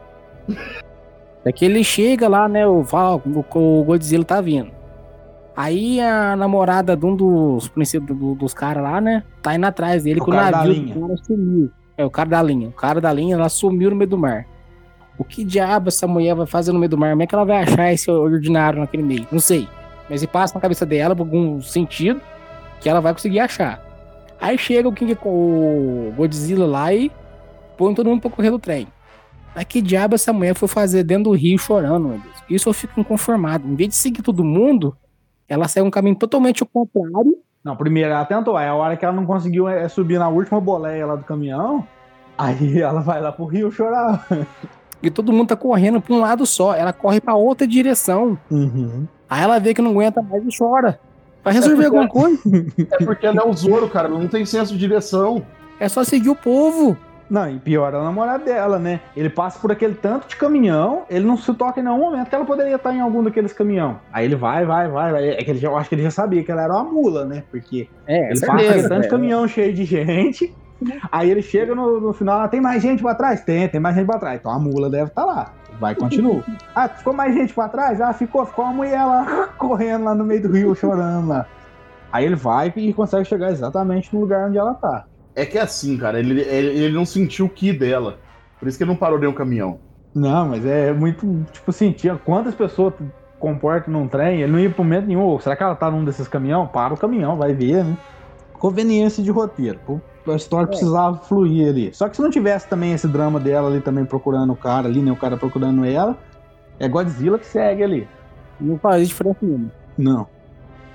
[1.44, 2.68] É que ele chega lá, né?
[2.68, 4.72] O Val, o Godzilla tá vindo.
[5.56, 9.24] Aí a namorada de um dos princípios do, dos caras lá, né?
[9.42, 10.92] Tá indo atrás dele o com o navio.
[10.96, 11.72] O cara sumiu.
[11.98, 12.70] É, o cara da linha.
[12.70, 14.46] O cara da linha, ela sumiu no meio do mar.
[15.18, 17.12] O que diabo essa mulher vai fazer no meio do mar?
[17.12, 19.28] Como é que ela vai achar esse ordinário naquele meio?
[19.32, 19.68] Não sei.
[20.10, 22.22] Mas se passa na cabeça dela por algum sentido
[22.80, 23.84] que ela vai conseguir achar.
[24.40, 27.12] Aí chega o King o Godzilla lá e
[27.78, 28.88] põe todo mundo pra correr do trem.
[29.56, 32.36] Mas que diabo essa mulher foi fazer dentro do rio chorando, meu Deus?
[32.50, 33.68] Isso eu fico inconformado.
[33.68, 34.96] Em vez de seguir todo mundo,
[35.48, 37.38] ela segue um caminho totalmente contrário.
[37.64, 38.58] Não, primeiro ela tentou.
[38.58, 41.86] É a hora que ela não conseguiu é, subir na última boleia lá do caminhão.
[42.38, 44.26] Aí ela vai lá pro rio chorar.
[45.04, 46.74] E todo mundo tá correndo pra um lado só.
[46.74, 48.38] Ela corre pra outra direção.
[48.50, 49.08] Uhum.
[49.30, 51.00] Aí ela vê que não aguenta mais e chora.
[51.44, 52.40] Vai resolver é alguma coisa?
[52.92, 54.08] É porque ela é o Zoro, cara.
[54.08, 55.44] Não tem senso de direção.
[55.80, 56.96] É só seguir o povo.
[57.32, 59.00] Não, e pior é a namorada dela, né?
[59.15, 62.36] Ele passa por aquele tanto de caminhão, ele não se toca em nenhum momento que
[62.36, 64.02] ela poderia estar em algum daqueles caminhão.
[64.12, 65.30] Aí ele vai, vai, vai, vai.
[65.30, 67.24] É que ele já, eu acho que ele já sabia que ela era uma mula,
[67.24, 67.44] né?
[67.50, 70.54] Porque é, ele certeza, passa aquele tanto de caminhão cheio de gente.
[71.10, 73.39] Aí ele chega no, no final, tem mais gente pra trás?
[73.39, 74.38] Tem, tem mais gente pra trás.
[74.38, 75.54] Então a mula deve estar lá.
[75.80, 76.44] Vai, continua.
[76.76, 78.02] Ah, ficou mais gente pra trás?
[78.02, 81.46] Ah, ficou, ficou uma mulher lá correndo lá no meio do rio, chorando lá.
[82.12, 85.06] Aí ele vai e consegue chegar exatamente no lugar onde ela tá.
[85.36, 88.20] É que é assim, cara, ele, ele, ele não sentiu o que dela.
[88.60, 89.80] Por isso que ele não parou nenhum caminhão.
[90.13, 92.94] Não, mas é muito, tipo assim, tinha quantas pessoas
[93.39, 95.39] comportam num trem, ele não ia pro momento nenhum.
[95.39, 96.67] Será que ela tá num desses caminhão?
[96.67, 97.98] Para o caminhão, vai ver, né?
[98.54, 99.80] Conveniência de roteiro
[100.30, 100.67] a história é.
[100.67, 101.94] precisava fluir ali.
[101.94, 105.02] Só que se não tivesse também esse drama dela ali também procurando o cara ali,
[105.02, 105.12] né?
[105.12, 106.17] O cara procurando ela,
[106.80, 108.08] é Godzilla que segue ali.
[108.60, 109.72] Não faz diferença nenhuma.
[109.98, 110.28] Não.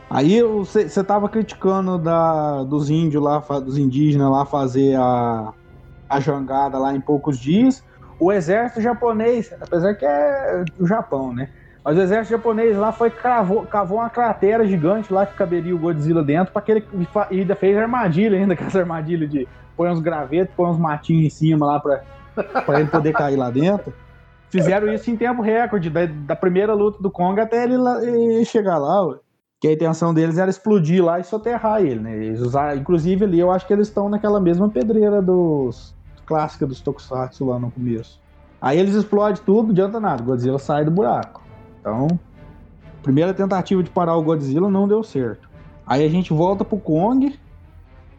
[0.08, 5.52] Aí você tava criticando da, dos índios lá, dos indígenas lá fazer a,
[6.08, 7.82] a jangada lá em poucos dias.
[8.18, 11.48] O exército japonês, apesar que é o Japão, né?
[11.84, 15.78] Mas o exército japonês lá foi cravou, cavou uma cratera gigante lá que caberia o
[15.78, 16.86] Godzilla dentro para que ele
[17.30, 21.30] e ainda fez armadilha ainda, essa armadilha de põe uns gravetos, põe uns matinhos em
[21.30, 22.02] cima lá para
[22.64, 23.92] para ele poder cair lá dentro.
[24.50, 28.78] Fizeram isso em tempo recorde, da, da primeira luta do Kong até ele, ele chegar
[28.78, 29.06] lá.
[29.06, 29.18] Ué.
[29.60, 32.16] Que a intenção deles era explodir lá e soterrar ele, né?
[32.16, 35.94] Eles usaram, inclusive ali eu acho que eles estão naquela mesma pedreira dos
[36.26, 38.20] clássica dos Tokusatsu lá no começo.
[38.60, 41.42] Aí eles explodem tudo, não adianta nada, Godzilla sai do buraco.
[41.80, 42.08] Então,
[43.02, 45.48] primeira tentativa de parar o Godzilla não deu certo.
[45.86, 47.38] Aí a gente volta pro Kong.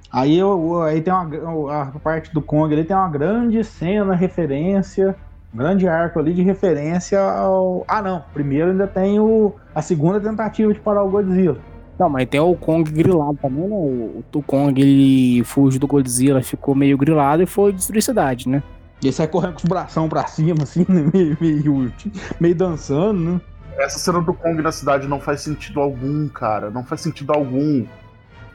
[0.09, 0.39] Aí,
[0.85, 5.17] aí tem uma a parte do Kong ali tem uma grande cena referência,
[5.53, 7.85] grande arco ali de referência ao.
[7.87, 11.57] Ah não, primeiro ainda tem o, a segunda tentativa de parar o Godzilla.
[11.97, 13.75] Não, mas tem o Kong grilado também, né?
[13.75, 18.47] O, o Kong ele fugiu do Godzilla, ficou meio grilado e foi destruir a cidade,
[18.47, 18.61] né?
[19.01, 21.09] E ele sai correndo com os bração pra cima, assim, né?
[21.13, 21.93] meio, meio,
[22.39, 23.41] meio dançando, né?
[23.77, 26.69] Essa cena do Kong na cidade não faz sentido algum, cara.
[26.69, 27.85] Não faz sentido algum.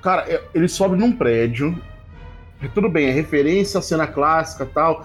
[0.02, 1.76] Cara, é, ele sobe num prédio.
[2.74, 5.04] Tudo bem, é referência à cena clássica tal.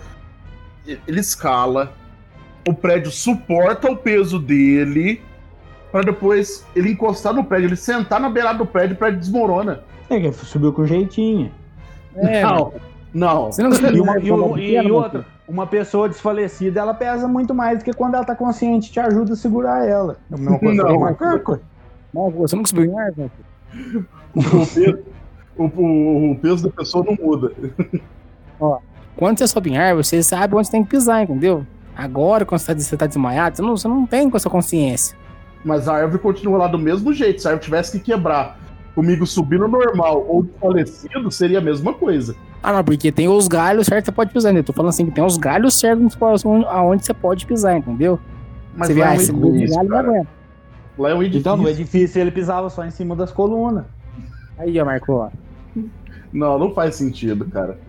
[1.08, 1.94] Ele escala.
[2.68, 5.22] O prédio suporta o peso dele.
[5.92, 9.84] Para depois ele encostar no prédio, ele sentar na beirada do prédio, o prédio desmorona.
[10.10, 11.52] É, que subiu com jeitinho.
[12.16, 12.74] É, não,
[13.14, 13.46] não.
[13.46, 17.80] Você não e, uma, e, uma, e outra, uma pessoa desfalecida, ela pesa muito mais
[17.80, 20.18] do que quando ela tá consciente, te ajuda a segurar ela.
[20.30, 20.60] Não, não.
[22.14, 23.14] não você não subiu em ar?
[24.36, 25.00] O peso,
[25.58, 27.52] o, o, o peso da pessoa não muda.
[28.60, 28.80] Ó,
[29.18, 31.66] quando você sobe em árvore, você sabe onde tem que pisar, entendeu?
[31.96, 35.18] Agora, quando você tá, você tá desmaiado, você não, você não tem com essa consciência.
[35.66, 37.42] Mas a árvore continua lá do mesmo jeito.
[37.42, 38.60] Se a árvore tivesse que quebrar
[38.94, 42.36] comigo subindo normal ou falecido, seria a mesma coisa.
[42.62, 44.60] Ah, não, porque tem os galhos certos que você pode pisar, né?
[44.60, 46.16] Eu tô falando assim que tem os galhos certos
[46.68, 48.20] aonde você pode pisar, entendeu?
[48.76, 50.28] Mas você vê, ah, esse galho não aguenta.
[50.98, 51.40] Lá é um edifício.
[51.40, 53.86] Então, no edifício ele pisava só em cima das colunas.
[54.60, 55.32] Aí, ó, marcou,
[56.32, 57.80] Não, não faz sentido, cara.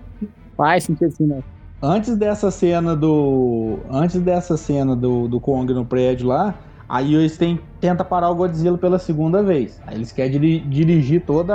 [0.59, 1.41] Faz sentido sim, né?
[1.81, 3.79] Antes dessa cena do.
[3.89, 6.53] Antes dessa cena do, do Kong no prédio lá,
[6.89, 9.81] aí eles têm, tenta parar o Godzilla pela segunda vez.
[9.87, 11.55] Aí eles querem dir, dirigir toda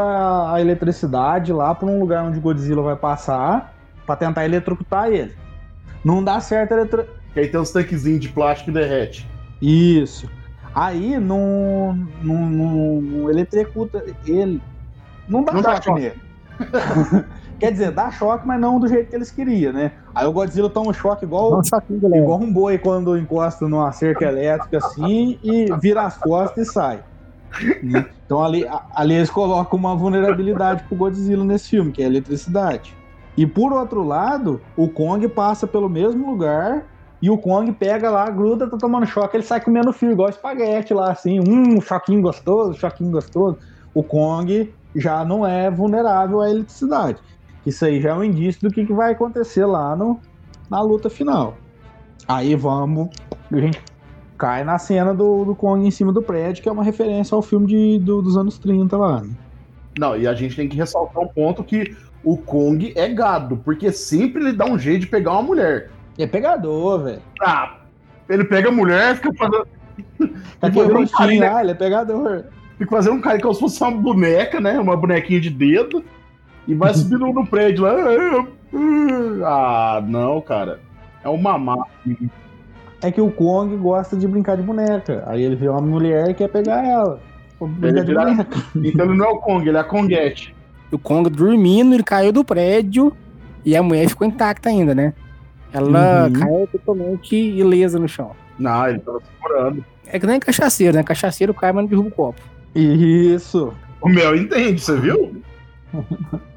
[0.53, 5.33] a eletricidade lá para um lugar onde o Godzilla vai passar para tentar eletrocutar ele.
[6.03, 7.05] Não dá certo eletro...
[7.35, 9.27] E aí tem uns tanquezinhos de plástico que derrete.
[9.61, 10.29] Isso.
[10.73, 14.61] Aí não, não, não eletrocuta ele.
[15.27, 16.15] Não dá, não nele.
[17.59, 19.91] Quer dizer, dá choque, mas não do jeito que eles queriam, né?
[20.13, 24.25] Aí o Godzilla toma um choque igual, um igual um boi quando encosta numa cerca
[24.25, 27.03] elétrica assim e vira as costas e sai.
[27.81, 28.05] Né?
[28.25, 32.95] Então ali, ali eles colocam uma vulnerabilidade pro Godzilla nesse filme, que é a eletricidade.
[33.37, 36.85] E por outro lado, o Kong passa pelo mesmo lugar
[37.21, 40.93] e o Kong pega lá, gruda, tá tomando choque, ele sai comendo fio, igual espaguete
[40.93, 43.57] lá, assim, um choquinho gostoso, choquinho gostoso.
[43.93, 47.21] O Kong já não é vulnerável à eletricidade.
[47.65, 50.19] Isso aí já é um indício do que, que vai acontecer lá no,
[50.69, 51.55] na luta final.
[52.27, 53.09] Aí vamos.
[53.51, 53.81] A gente
[54.37, 57.41] cai na cena do, do Kong em cima do prédio, que é uma referência ao
[57.41, 59.21] filme de, do, dos anos 30 lá.
[59.21, 59.29] Né?
[59.97, 63.91] Não, e a gente tem que ressaltar um ponto que o Kong é gado, porque
[63.91, 65.91] sempre ele dá um jeito de pegar uma mulher.
[66.17, 67.21] É pegador, velho.
[67.41, 67.77] Ah,
[68.29, 69.67] ele pega a mulher, fica fazendo.
[70.59, 72.45] Tá aqui o rostinho lá, ele é pegador.
[72.77, 74.79] Fica fazendo um cara como se fosse uma boneca, né?
[74.79, 76.03] Uma bonequinha de dedo.
[76.67, 77.93] E vai subindo no prédio lá.
[79.45, 80.79] Ah, não, cara.
[81.23, 81.85] É um mamá.
[83.01, 85.23] É que o Kong gosta de brincar de boneca.
[85.27, 87.19] Aí ele vê uma mulher e quer pegar ela.
[87.81, 88.31] Ele vira...
[88.75, 90.55] Então ele não é o Kong, ele é a Konguete.
[90.91, 93.11] O Kong dormindo, ele caiu do prédio
[93.65, 95.13] e a mulher ficou intacta ainda, né?
[95.71, 96.33] Ela uhum.
[96.33, 98.31] caiu totalmente ilesa no chão.
[98.59, 99.83] Não, ele tava segurando.
[100.07, 101.03] É que nem cachaceiro, né?
[101.03, 102.41] Cachaceiro cai, mas não derruba o copo.
[102.75, 103.73] Isso.
[104.01, 105.41] O Mel entende, você viu?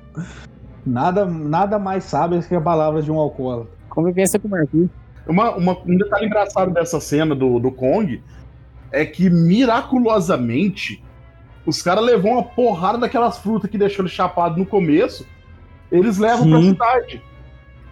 [0.84, 3.72] nada, nada mais sábio que a palavra de um alcoólatra.
[3.88, 4.90] Convivência com o Marquinhos.
[5.26, 8.22] Uma, uma, um detalhe engraçado dessa cena do, do Kong
[8.92, 11.02] é que miraculosamente
[11.66, 15.26] os caras levam uma porrada daquelas frutas que deixou ele chapado no começo,
[15.90, 16.50] eles levam Sim.
[16.50, 17.22] pra cidade.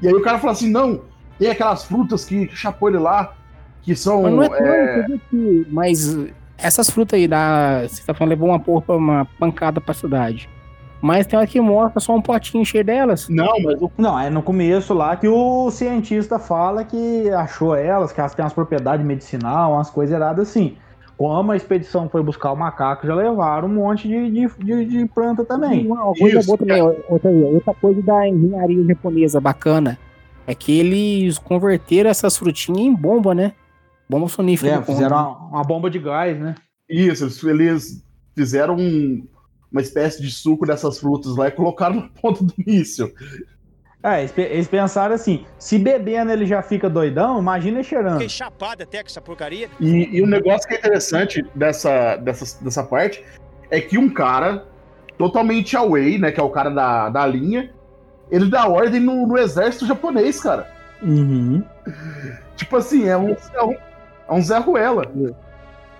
[0.00, 1.02] E aí o cara fala assim: não,
[1.38, 3.34] tem aquelas frutas que chapou ele lá,
[3.82, 4.22] que são.
[4.22, 5.06] Mas, não é, é...
[5.68, 6.16] mas
[6.56, 10.48] essas frutas aí, da, você tá falando, levou uma porra, uma pancada pra cidade.
[11.04, 13.28] Mas tem uma que mostra só um potinho cheio delas.
[13.28, 13.92] Não, mas o...
[13.98, 18.42] Não, é no começo lá que o cientista fala que achou elas, que elas têm
[18.42, 20.78] umas propriedades medicinal, umas coisas erradas assim.
[21.18, 25.06] Como a expedição foi buscar o macaco, já levaram um monte de, de, de, de
[25.08, 25.86] planta também.
[25.86, 29.98] Uma coisa Isso, boa também, outra, outra coisa da engenharia japonesa bacana
[30.46, 33.52] é que eles converteram essas frutinhas em bomba, né?
[34.08, 34.76] Bomba sonífera.
[34.76, 36.54] É, fizeram uma, uma bomba de gás, né?
[36.88, 38.02] Isso, eles
[38.34, 39.33] fizeram um-
[39.74, 43.12] uma espécie de suco dessas frutas lá e colocaram na ponta do míssil.
[44.00, 48.12] É, eles, pe- eles pensaram assim: se bebendo ele já fica doidão, imagina ele cheirando.
[48.12, 49.68] Fiquei chapado até com essa porcaria.
[49.80, 53.24] E, e o negócio que é interessante dessa, dessa, dessa parte
[53.68, 54.64] é que um cara
[55.18, 57.72] totalmente away, né, que é o cara da, da linha,
[58.30, 60.70] ele dá ordem no, no exército japonês, cara.
[61.02, 61.64] Uhum.
[62.56, 65.10] Tipo assim, é um, é um, é um Zé Ruela.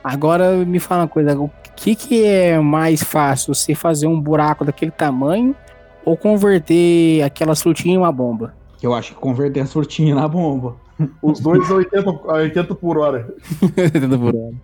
[0.05, 4.63] Agora me fala uma coisa, o que, que é mais fácil, você fazer um buraco
[4.63, 5.57] daquele tamanho
[6.05, 8.55] ou converter aquelas frutinhas em uma bomba?
[8.83, 10.77] Eu acho que converter as frutinhas na bomba.
[11.23, 13.35] Os dois a 80, a 80 por hora.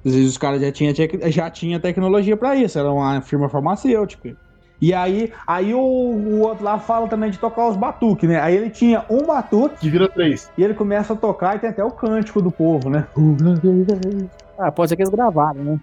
[0.05, 0.94] Às vezes os caras já tinham
[1.26, 4.37] já tinha tecnologia pra isso, era uma firma farmacêutica.
[4.81, 8.40] E aí, aí o, o outro lá fala também de tocar os batuques, né?
[8.40, 10.50] Aí ele tinha um batuque Que vira três.
[10.57, 13.07] e ele começa a tocar e tem até o cântico do povo, né?
[14.60, 15.80] Ah, pode ser que eles gravaram, né?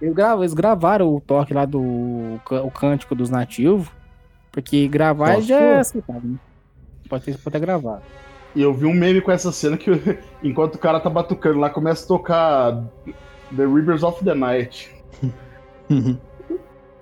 [0.00, 3.88] Eles, gra- eles gravaram o toque lá do o cântico dos nativos,
[4.52, 6.36] porque gravar Só já é aceitável, né?
[7.08, 8.02] Pode ter, pode ter gravado.
[8.54, 9.90] E eu vi um meme com essa cena que
[10.42, 12.84] enquanto o cara tá batucando lá, começa a tocar
[13.56, 14.94] The Rivers of the Night.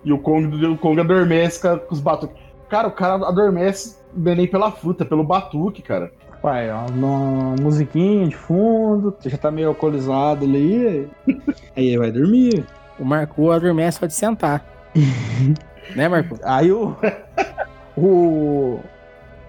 [0.05, 2.41] E o Kong, o Kong adormece com com os batuques.
[2.69, 6.13] Cara, o cara adormece nem pela fruta, pelo batuque, cara.
[6.43, 11.09] Vai, ó, uma musiquinha de fundo, você já tá meio alcoolizado ali.
[11.77, 12.65] Aí ele vai dormir.
[12.99, 14.65] O Marco adormece só de sentar.
[15.95, 16.39] né, Marco?
[16.45, 16.97] Aí o.
[17.97, 18.81] o.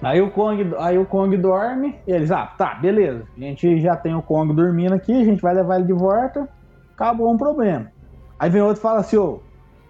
[0.02, 3.24] Aí o Kong, aí o Kong dorme e eles, ah, tá, beleza.
[3.36, 6.48] A gente já tem o Kong dormindo aqui, a gente vai levar ele de volta.
[6.94, 7.92] Acabou um problema.
[8.38, 9.40] Aí vem outro e fala assim, ô,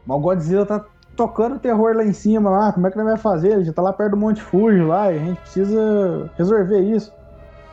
[0.05, 0.85] mas o Godzilla tá
[1.17, 3.53] tocando terror lá em cima lá, como é que ele vai fazer?
[3.53, 7.11] Ele já tá lá perto do Monte Fuji lá e a gente precisa resolver isso.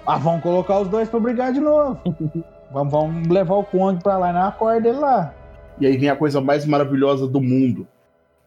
[0.07, 2.01] Ah, vamos colocar os dois pra brigar de novo.
[2.73, 5.35] vamos, vamos levar o Kong pra lá e não acorda ele lá.
[5.79, 7.87] E aí vem a coisa mais maravilhosa do mundo.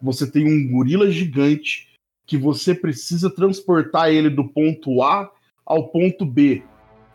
[0.02, 1.88] Você tem um gorila gigante
[2.26, 5.30] que você precisa transportar ele do ponto A
[5.64, 6.62] ao ponto B.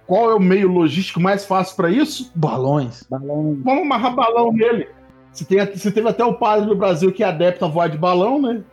[0.07, 2.31] Qual é o meio logístico mais fácil para isso?
[2.35, 3.03] Balões.
[3.09, 3.57] Balão.
[3.63, 4.87] Vamos amarrar balão nele.
[5.33, 7.97] Você, tem, você teve até o padre do Brasil que é adepto a voar de
[7.97, 8.63] balão, né?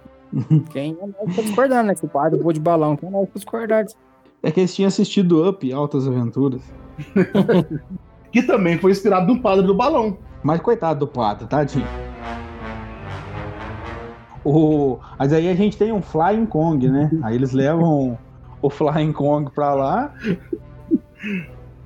[0.70, 1.94] Quem é nós tá discordando, né?
[1.94, 3.86] Se o padre voa de balão, quem é nós pra discordar?
[4.42, 6.62] É que eles tinham assistido Up, Altas Aventuras.
[8.32, 10.16] Que também foi inspirado no padre do balão.
[10.40, 11.84] Mas coitado do pato, tadinho.
[14.44, 14.98] O...
[15.18, 17.10] Mas aí a gente tem um Flying Kong, né?
[17.22, 18.16] Aí eles levam
[18.62, 20.14] o Flying Kong pra lá.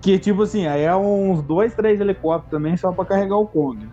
[0.02, 3.88] Que tipo assim, aí é uns dois, três helicópteros também só pra carregar o Kong.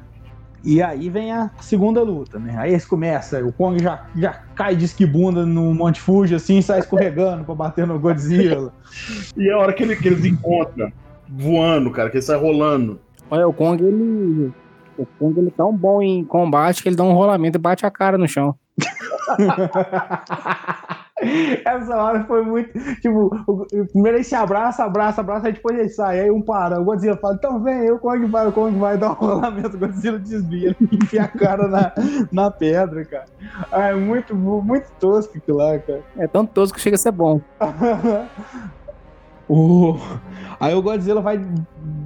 [0.63, 2.55] E aí vem a segunda luta, né?
[2.57, 6.63] Aí eles começam, o Kong já, já cai de esquibunda no Monte Fuji assim, e
[6.63, 8.71] sai escorregando pra bater no Godzilla.
[9.37, 10.91] E é a hora que, ele- que eles encontram,
[11.29, 12.99] voando, cara, que ele sai rolando.
[13.29, 14.51] Olha, o Kong, ele.
[14.97, 17.85] O Kong, ele é tão bom em combate que ele dá um rolamento e bate
[17.85, 18.53] a cara no chão.
[21.65, 22.71] Essa hora foi muito.
[23.01, 26.19] Tipo, o- primeiro ele se abraça, abraça, abraça, aí depois ele sai.
[26.21, 26.79] Aí um para.
[26.79, 29.75] O Godzilla fala: então vem, eu, o Kong vai, o Kong vai dar um rolamento.
[29.75, 31.91] O Godzilla desvia, ele enfia a cara na,
[32.31, 33.25] na pedra, cara.
[33.71, 36.01] Ah, é muito, muito tosco aquilo lá, cara.
[36.17, 37.39] É tão tosco que chega a ser bom.
[39.47, 39.97] O-
[40.59, 41.37] Aí o Godzilla vai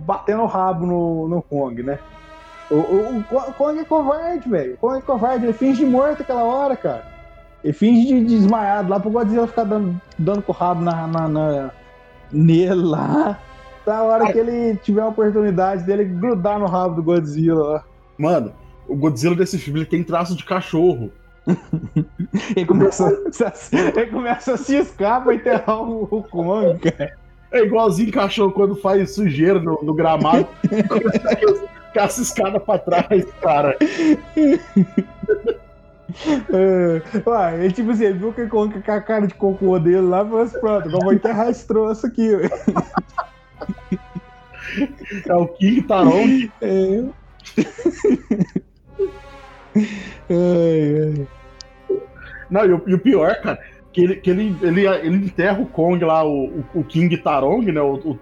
[0.06, 2.00] batendo o rabo no, no Kong, né?
[2.72, 4.74] O, o- o Ko- o Kong é covarde, velho.
[4.74, 7.04] O Kong é covarde, ele finge morto aquela hora, cara.
[7.66, 11.08] Ele finge de, de desmaiado lá pro Godzilla ficar dando, dando com o rabo na,
[11.08, 11.72] na- na-
[12.32, 13.40] nele lá.
[13.84, 17.84] Da hora que ele tiver a oportunidade dele grudar no rabo do Godzilla lá.
[18.20, 18.54] Mano,
[18.88, 21.12] o Godzilla desse filme ele tem traço de cachorro.
[22.56, 23.54] Ele começa, a-
[24.00, 27.14] ele começa a ciscar pra enterrar o, o Kong, cara.
[27.52, 30.48] É igualzinho cachorro quando faz sujeira no, no gramado.
[31.94, 33.78] Com essa escada pra trás, cara.
[36.54, 40.02] É, ué, ele tipo assim, viu que ele com com a cara de cocô dele
[40.02, 42.30] lá e falou assim, pronto, agora vou enterrar esse troço aqui.
[45.28, 46.52] É o King Tarong.
[46.62, 47.04] É.
[50.30, 51.28] Ai, ai.
[52.50, 53.60] Não, e o, e o pior, cara,
[53.92, 57.72] que ele, que ele, ele, ele enterra o Kong lá, o, o, o King Tarong,
[57.72, 57.82] né?
[57.82, 58.20] O, o-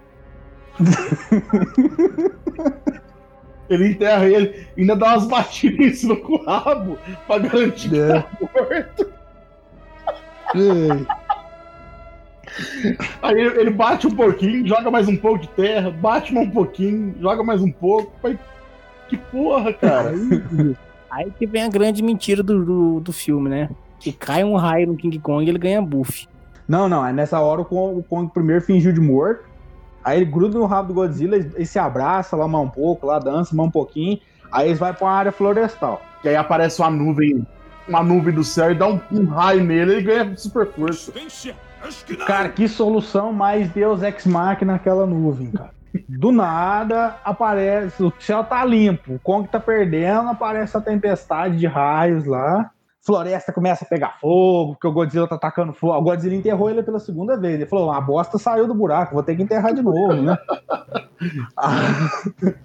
[3.68, 7.90] ele enterra ele e ainda dá umas batidas em cima com o rabo pra garantir
[7.90, 8.20] que É.
[8.20, 9.12] tá morto.
[10.54, 11.06] Ai.
[13.22, 16.50] Aí ele ele bate um pouquinho, joga mais um pouco de terra, bate mais um
[16.50, 18.12] pouquinho, joga mais um pouco.
[18.22, 18.36] Mas
[19.08, 20.12] que porra, cara.
[21.10, 23.70] Aí que vem a grande mentira do, do, do filme, né?
[23.98, 26.28] Que cai um raio no King Kong e ele ganha buff.
[26.68, 29.44] Não, não, é nessa hora o Kong, o Kong primeiro fingiu de morto.
[30.04, 33.18] Aí ele gruda no rabo do Godzilla, ele se abraça lá mais um pouco, lá
[33.18, 34.18] dança mais um pouquinho.
[34.52, 36.02] Aí eles vão pra uma área florestal.
[36.20, 37.46] Que aí aparece uma nuvem,
[37.88, 41.12] uma nuvem do céu e dá um, um raio nele e ele ganha super força.
[42.26, 45.72] Cara, que solução mais Deus Ex Machina naquela nuvem, cara.
[46.08, 51.66] Do nada aparece, o céu tá limpo, o Kong tá perdendo, aparece a tempestade de
[51.66, 52.70] raios lá.
[53.04, 55.98] Floresta começa a pegar fogo, porque o Godzilla tá atacando fogo.
[55.98, 57.56] O Godzilla enterrou ele pela segunda vez.
[57.56, 60.38] Ele falou: a bosta saiu do buraco, vou ter que enterrar de novo, né?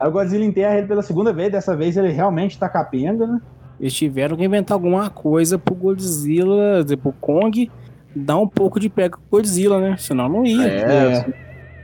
[0.00, 3.40] Aí o Godzilla enterra ele pela segunda vez, dessa vez ele realmente tá capenga, né?
[3.78, 7.70] Eles tiveram que inventar alguma coisa pro Godzilla, pro Kong,
[8.16, 9.96] dar um pouco de pé com o Godzilla, né?
[9.98, 10.66] Senão não ia.
[10.66, 11.26] É,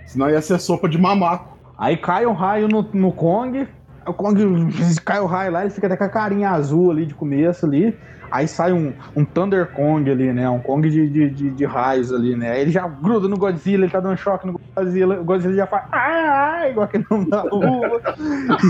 [0.06, 1.56] senão ia ser sopa de mamaco.
[1.76, 3.68] Aí cai um raio no, no Kong,
[4.06, 4.40] o Kong
[5.04, 7.96] cai o raio lá, ele fica até com a carinha azul ali de começo ali.
[8.30, 10.48] Aí sai um, um Thunder Kong ali, né?
[10.50, 12.50] Um Kong de, de, de, de raios ali, né?
[12.50, 15.20] Aí ele já gruda no Godzilla, ele tá dando choque no Godzilla.
[15.20, 15.84] O Godzilla já faz.
[15.92, 18.02] Ah, igual aquele nome da rua.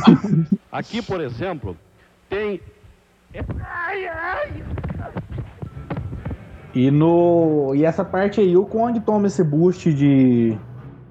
[0.71, 1.77] Aqui, por exemplo,
[2.29, 2.61] tem.
[3.35, 4.63] Ai, ai.
[6.75, 10.59] E, no, e essa parte aí, o Kong toma esse boost de,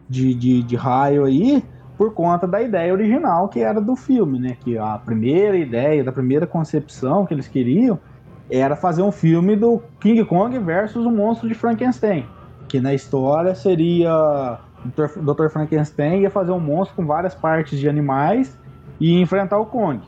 [0.08, 1.64] de, de, de raio aí
[1.98, 4.58] por conta da ideia original que era do filme, né?
[4.64, 8.00] Que a primeira ideia, da primeira concepção que eles queriam
[8.50, 12.26] era fazer um filme do King Kong versus o monstro de Frankenstein.
[12.68, 15.50] Que na história seria o Dr.
[15.50, 18.58] Frankenstein ia fazer um monstro com várias partes de animais
[19.00, 20.02] e enfrentar o Kong.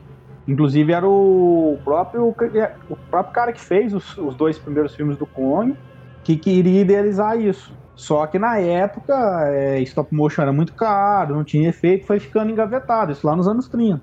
[0.46, 5.26] Inclusive era o próprio, o próprio cara que fez os, os dois primeiros filmes do
[5.26, 5.74] Kong
[6.22, 7.72] que queria idealizar isso.
[7.96, 9.14] Só que na época,
[9.48, 13.48] é, stop motion era muito caro, não tinha efeito, foi ficando engavetado, isso lá nos
[13.48, 14.02] anos 30.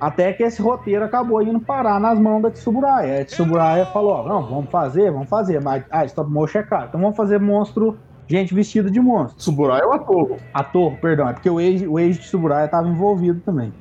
[0.00, 3.20] Até que esse roteiro acabou indo parar nas mãos da Tsuburaya.
[3.20, 6.86] A Tsuburaya falou: ó, não, vamos fazer, vamos fazer, mas ah, stop motion é caro,
[6.88, 9.38] então vamos fazer monstro, gente vestida de monstro.
[9.38, 10.36] Tsuburaya é o ator.
[10.52, 13.72] Ator, perdão, é porque o ex, o ex de Tsuburaya estava envolvido também.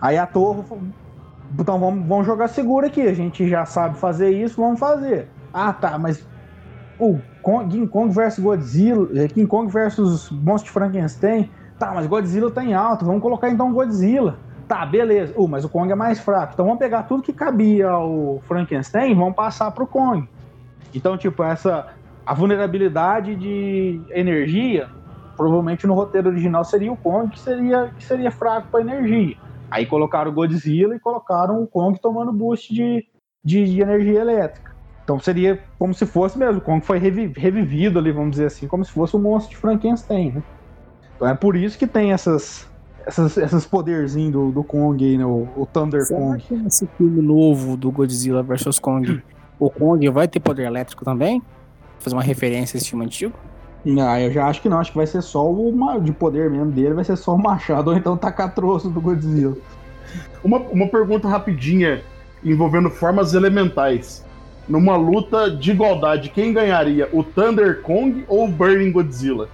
[0.00, 0.62] Aí a Torre,
[1.58, 5.28] então vamos, vamos jogar seguro aqui, a gente já sabe fazer isso, vamos fazer.
[5.52, 6.26] Ah, tá, mas
[6.98, 11.50] o Kong, King Kong versus Godzilla, eh, King Kong versus Monstro Frankenstein.
[11.78, 14.36] Tá, mas Godzilla tá em alto, vamos colocar então Godzilla.
[14.66, 15.32] Tá, beleza.
[15.36, 16.52] Uh, mas o Kong é mais fraco.
[16.52, 20.28] Então vamos pegar tudo que cabia ao Frankenstein e vamos passar pro Kong.
[20.94, 21.86] Então, tipo, essa
[22.26, 24.90] a vulnerabilidade de energia,
[25.34, 29.34] provavelmente no roteiro original seria o Kong que seria, que seria fraco para energia.
[29.70, 33.06] Aí colocaram o Godzilla e colocaram o Kong tomando boost de,
[33.42, 34.67] de, de energia elétrica.
[35.08, 38.92] Então seria como se fosse mesmo, Kong foi revivido ali, vamos dizer assim, como se
[38.92, 40.42] fosse o um monstro de Frankenstein, né?
[41.16, 42.68] Então é por isso que tem essas,
[43.06, 45.24] essas, esses poderzinhos do, do Kong aí, né?
[45.24, 46.42] O, o Thunder Será Kong.
[46.42, 49.22] Que nesse filme novo do Godzilla vs Kong,
[49.58, 51.42] o Kong vai ter poder elétrico também?
[52.00, 53.32] Fazer uma referência a esse filme antigo?
[54.06, 56.70] Ah, eu já acho que não, acho que vai ser só o de poder mesmo
[56.70, 59.56] dele, vai ser só o machado, ou então o tacatroço do Godzilla.
[60.44, 62.02] Uma, uma pergunta rapidinha
[62.44, 64.27] envolvendo formas elementais
[64.68, 67.08] numa luta de igualdade, quem ganharia?
[67.12, 69.48] O Thunder Kong ou o Burning Godzilla?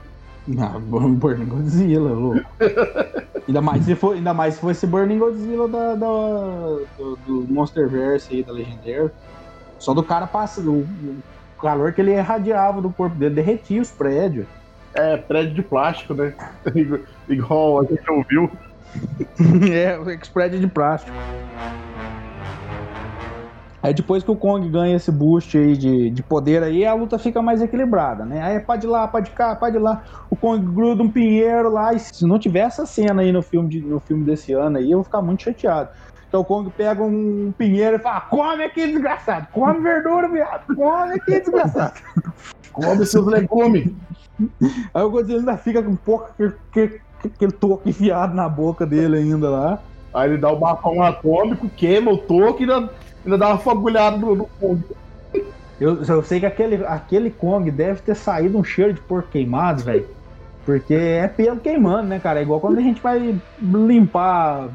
[0.46, 2.44] Não, Burning Godzilla, louco.
[3.48, 6.06] ainda, mais se for, ainda mais se fosse Burning Godzilla da, da
[6.98, 9.10] do, do Monsterverse aí, da Legendary.
[9.78, 10.60] Só do cara passa.
[10.60, 10.86] O,
[11.64, 14.46] calor que ele irradiava do corpo dele, derretia os prédios.
[14.92, 16.34] É, prédio de plástico, né?
[17.26, 18.50] Igual a gente ouviu.
[19.72, 21.16] é, o prédio de plástico.
[23.85, 27.18] Aí depois que o Kong ganha esse boost aí de, de poder aí, a luta
[27.18, 28.41] fica mais equilibrada, né?
[28.43, 30.03] Aí pode ir lá, pode cá, pode ir lá.
[30.30, 31.93] O Kong gruda um pinheiro lá.
[31.93, 34.91] E se não tiver essa cena aí no filme, de, no filme desse ano aí,
[34.91, 35.91] eu vou ficar muito chateado.
[36.26, 41.12] Então o Kong pega um pinheiro e fala: come aqui, desgraçado, come verdura, viado, come
[41.16, 42.01] aqui, desgraçado.
[42.72, 43.93] come seus legumes.
[44.95, 49.18] Aí o Godzilla ainda fica com um pouco aquele, aquele toque enfiado na boca dele
[49.18, 49.78] ainda lá.
[50.14, 52.89] Aí ele dá o bafão atômico, queima o toque e ainda
[53.24, 54.82] Ainda dá uma fagulhada no, no Kong.
[55.80, 59.82] Eu, eu sei que aquele, aquele Kong deve ter saído um cheiro de porco queimado,
[59.82, 60.06] velho.
[60.64, 62.40] Porque é pelo queimando, né, cara?
[62.40, 64.68] É igual quando a gente vai limpar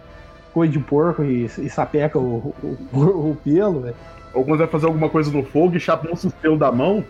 [0.53, 3.95] coisa de porco e, e sapeca o, o, o, o pelo, velho.
[4.33, 7.03] Ou quando vai fazer alguma coisa no fogo e chapa o pelo da mão.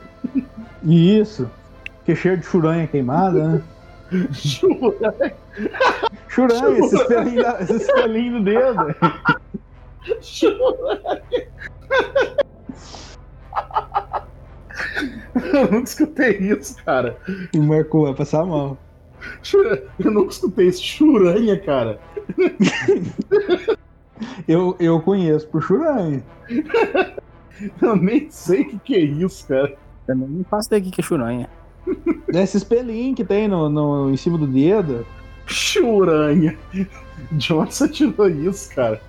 [0.83, 1.49] Isso.
[2.05, 3.61] Que cheiro de churanha queimada, né?
[4.31, 5.33] churanha.
[6.27, 8.43] Churanha, esses pelinhos, esses pelinhos
[10.05, 11.21] dedo.
[15.53, 17.17] Eu nunca escutei isso, cara.
[17.55, 18.77] O Marco vai passar mal.
[19.99, 20.83] Eu nunca escutei isso.
[20.83, 21.99] Churanha, cara.
[24.47, 26.23] eu, eu conheço por churanha.
[27.81, 29.77] Eu nem sei o que, que é isso, cara.
[30.07, 31.49] Eu não faço daqui que é churanha.
[32.31, 35.05] Desses pelinhos que tem no, no, em cima do dedo.
[35.45, 36.57] Churanha.
[37.31, 39.01] De onde você tirou isso, cara?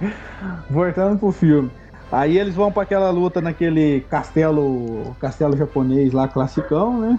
[0.68, 1.70] Voltando pro filme.
[2.10, 7.18] Aí eles vão para aquela luta naquele castelo, castelo japonês lá, classicão, né?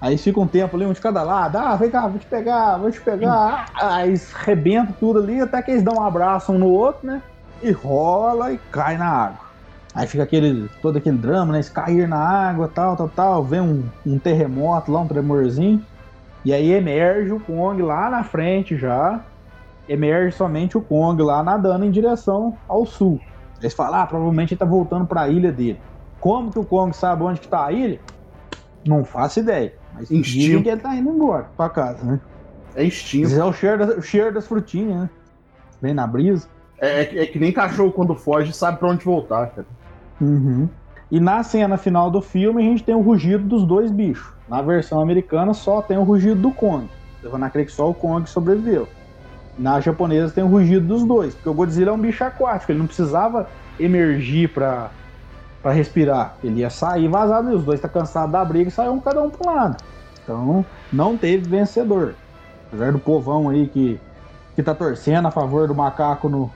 [0.00, 1.56] Aí fica um tempo ali, um de cada lado.
[1.56, 3.66] Ah, vem cá, vou te pegar, vou te pegar.
[3.80, 7.22] Aí rebenta tudo ali, até que eles dão um abraço um no outro, né?
[7.62, 9.44] E rola e cai na água.
[9.94, 11.58] Aí fica aquele, todo aquele drama, né?
[11.58, 13.44] Eles cair na água, tal, tal, tal.
[13.44, 15.82] Vem um, um terremoto lá, um tremorzinho.
[16.44, 19.20] E aí emerge o Kong lá na frente já.
[19.88, 23.20] Emerge somente o Kong lá nadando em direção ao sul.
[23.60, 25.80] Eles falam, ah, provavelmente ele tá voltando para a ilha dele.
[26.20, 28.00] Como que o Kong sabe onde que tá a ilha?
[28.86, 29.74] Não faço ideia.
[29.94, 32.20] Mas dizem que ele tá indo embora pra casa, né?
[32.74, 33.26] É instinto.
[33.26, 35.10] Esse é o cheiro, das, o cheiro das frutinhas, né?
[35.80, 36.48] Vem na brisa.
[36.80, 39.66] É, é, é, que nem cachorro quando foge sabe pra onde voltar, cara.
[40.20, 40.68] Uhum.
[41.10, 44.32] E na cena final do filme a gente tem o rugido dos dois bichos.
[44.48, 46.88] Na versão americana só tem o rugido do Kong.
[47.22, 48.88] Levando a crer que só o Kong sobreviveu.
[49.58, 52.78] Na japonesa tem o rugido dos dois, porque o Godzilla é um bicho aquático, ele
[52.80, 53.48] não precisava
[53.78, 54.90] emergir para
[55.64, 56.36] para respirar.
[56.44, 59.22] Ele ia sair vazado e os dois tá cansados da briga e saiu um cada
[59.22, 59.76] um para um lado.
[60.22, 62.14] Então, não teve vencedor.
[62.66, 63.98] Apesar do povão aí que,
[64.54, 66.50] que tá torcendo a favor do macaco no,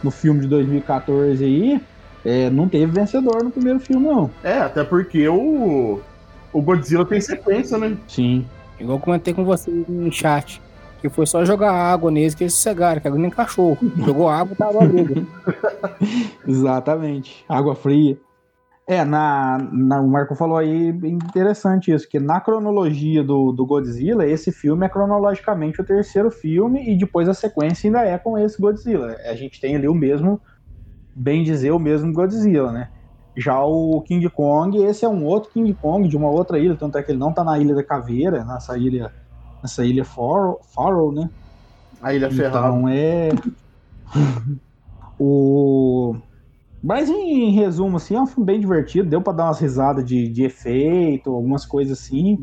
[0.00, 1.82] no filme de 2014 aí,
[2.24, 4.30] é, não teve vencedor no primeiro filme, não.
[4.44, 6.00] É, até porque o,
[6.52, 7.96] o Godzilla tem sequência, né?
[8.06, 8.46] Sim.
[8.78, 10.62] Igual eu comentei com você no chat.
[11.02, 13.76] Que foi só jogar água neles que eles sossegaram, que água nem cachorro.
[13.98, 15.26] Jogou água, tava briga.
[16.46, 17.44] Exatamente.
[17.48, 18.16] Água fria.
[18.86, 24.24] É, na, na, o Marco falou aí, interessante isso, que na cronologia do, do Godzilla,
[24.24, 28.60] esse filme é cronologicamente o terceiro filme e depois a sequência ainda é com esse
[28.60, 29.16] Godzilla.
[29.24, 30.40] A gente tem ali o mesmo,
[31.16, 32.90] bem dizer, o mesmo Godzilla, né?
[33.36, 36.96] Já o King Kong, esse é um outro King Kong de uma outra ilha, tanto
[36.96, 39.12] é que ele não tá na Ilha da Caveira, nessa ilha
[39.62, 41.30] nessa ilha Faroe, né?
[42.00, 42.68] A ilha ferrada.
[42.68, 43.28] Então é.
[45.18, 46.16] o.
[46.82, 50.28] Mas em resumo, assim, é um filme bem divertido, deu pra dar umas risadas de,
[50.28, 52.36] de efeito, algumas coisas assim.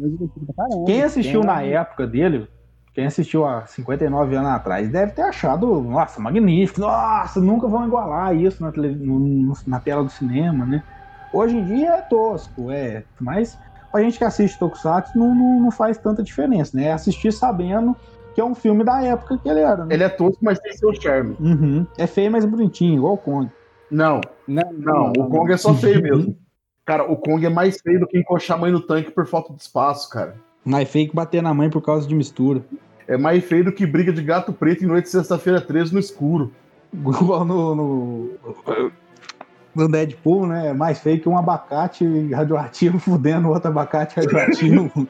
[0.86, 2.48] Quem assistiu na época dele,
[2.94, 8.34] quem assistiu há 59 anos atrás, deve ter achado, nossa, magnífico, nossa, nunca vão igualar
[8.34, 10.84] isso na, tele, no, na tela do cinema, né?
[11.32, 13.60] Hoje em dia é tosco, é, mas
[13.94, 16.86] a gente que assiste Tokusatsu não, não, não, faz tanta diferença, né?
[16.86, 17.96] É assistir sabendo
[18.34, 19.86] que é um filme da época que ele era.
[19.86, 19.96] Né?
[19.96, 21.36] Ele é tosco, mas tem seu charme.
[21.40, 21.88] Uhum.
[21.98, 23.50] É feio, mas bonitinho, igual o Kong.
[23.90, 26.38] Não, não, não, não o Kong é só feio mesmo.
[26.86, 29.54] Cara, o Kong é mais feio do que encoxar a mãe no tanque por falta
[29.54, 30.36] de espaço, cara.
[30.64, 32.64] Mais feio que bater na mãe por causa de mistura.
[33.08, 36.00] É mais feio do que briga de gato preto em noite de sexta-feira 13 no
[36.00, 36.52] escuro.
[36.94, 38.30] Igual no, no,
[39.76, 40.70] no Deadpool, né?
[40.70, 44.92] É mais feio que um abacate radioativo fudendo outro abacate radioativo.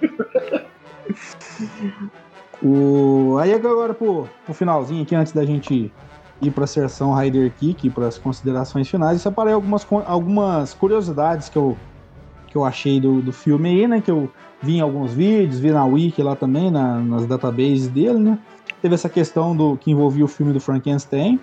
[2.62, 3.38] o...
[3.40, 5.92] Aí agora pro, pro finalzinho aqui, antes da gente
[6.42, 11.50] ir para a sessão Rider Kick, para as considerações finais, eu separei algumas, algumas curiosidades
[11.50, 11.78] que eu,
[12.48, 14.02] que eu achei do, do filme aí, né?
[14.02, 14.30] Que eu
[14.62, 18.40] vi em alguns vídeos, vi na Wiki lá também, na, nas databases dele, né?
[18.82, 21.40] Teve essa questão do que envolvia o filme do Frankenstein.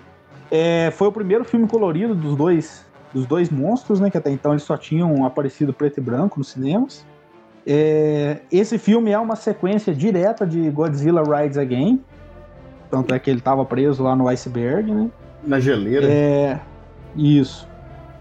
[0.49, 2.86] É, foi o primeiro filme colorido dos dois
[3.17, 4.11] dos dois monstros, né?
[4.11, 7.03] Que até então eles só tinham aparecido preto e branco nos cinemas.
[7.65, 11.99] É, esse filme é uma sequência direta de Godzilla Rides Again.
[12.91, 15.09] Tanto é que ele estava preso lá no iceberg, né?
[15.43, 16.07] Na geleira.
[16.07, 16.59] É,
[17.15, 17.67] isso.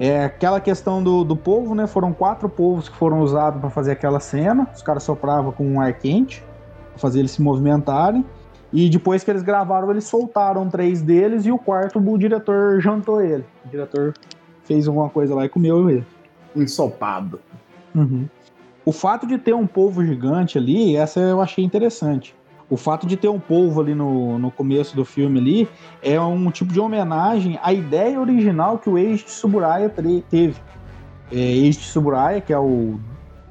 [0.01, 1.86] É aquela questão do, do povo, né?
[1.86, 4.66] Foram quatro povos que foram usados para fazer aquela cena.
[4.74, 6.42] Os caras sopravam com um ar quente
[6.92, 8.24] para fazer eles se movimentarem.
[8.72, 13.22] E depois que eles gravaram, eles soltaram três deles e o quarto o diretor jantou
[13.22, 13.44] ele.
[13.64, 14.12] O diretor
[14.67, 16.05] fez alguma coisa lá e comeu ele.
[16.55, 17.41] Ensopado.
[17.95, 18.29] Uhum.
[18.85, 22.35] O fato de ter um polvo gigante ali, essa eu achei interessante.
[22.69, 25.69] O fato de ter um polvo ali no, no começo do filme ali
[26.03, 30.57] é um tipo de homenagem à ideia original que o Eiji Tsuburaya teve.
[31.31, 32.99] É, Eiji Tsuburaya, que é o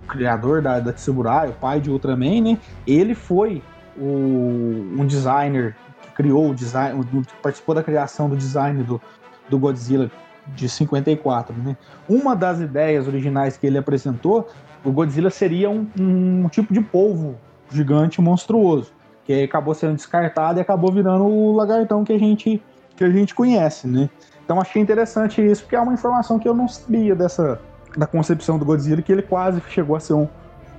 [0.08, 2.60] criador da, da Tsuburaya, o pai de Ultraman, né?
[2.86, 3.64] Ele foi
[3.98, 7.06] o, um designer que criou o design,
[7.42, 9.02] participou da criação do design do,
[9.50, 10.12] do Godzilla
[10.48, 11.56] de 54.
[11.56, 11.78] Né?
[12.08, 14.48] Uma das ideias originais que ele apresentou,
[14.84, 17.36] o Godzilla seria um, um tipo de polvo
[17.72, 18.92] gigante monstruoso,
[19.26, 22.62] que acabou sendo descartado e acabou virando o lagartão que a gente,
[22.96, 23.88] que a gente conhece.
[23.88, 24.10] Né?
[24.44, 27.60] Então achei interessante isso, porque é uma informação que eu não sabia dessa
[27.98, 30.28] da concepção do Godzilla, que ele quase chegou a ser um,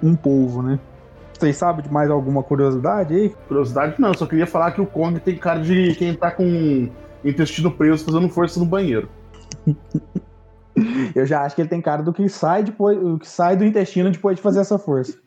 [0.02, 0.78] um polvo, né?
[1.32, 3.34] Vocês sabem de mais alguma curiosidade aí?
[3.48, 6.88] Curiosidade não, só queria falar que o Kong tem cara de quem tá com
[7.24, 9.08] intestino preso fazendo força no banheiro.
[11.14, 14.11] Eu já acho que ele tem cara do que sai depois, que sai do intestino
[14.11, 15.18] depois de fazer essa força.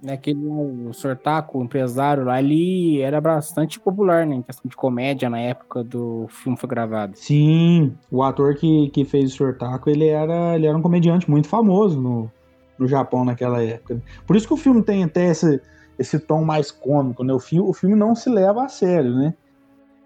[0.00, 4.36] Naquele o Sortaco, o empresário lá, ele era bastante popular, né?
[4.36, 7.16] Em questão de comédia na época do filme foi gravado.
[7.16, 11.48] Sim, o ator que, que fez o Sortaco, ele era, ele era um comediante muito
[11.48, 12.30] famoso no,
[12.78, 14.00] no Japão naquela época.
[14.24, 15.60] Por isso que o filme tem até esse,
[15.98, 17.32] esse tom mais cômico, né?
[17.32, 19.34] O filme, o filme não se leva a sério, né?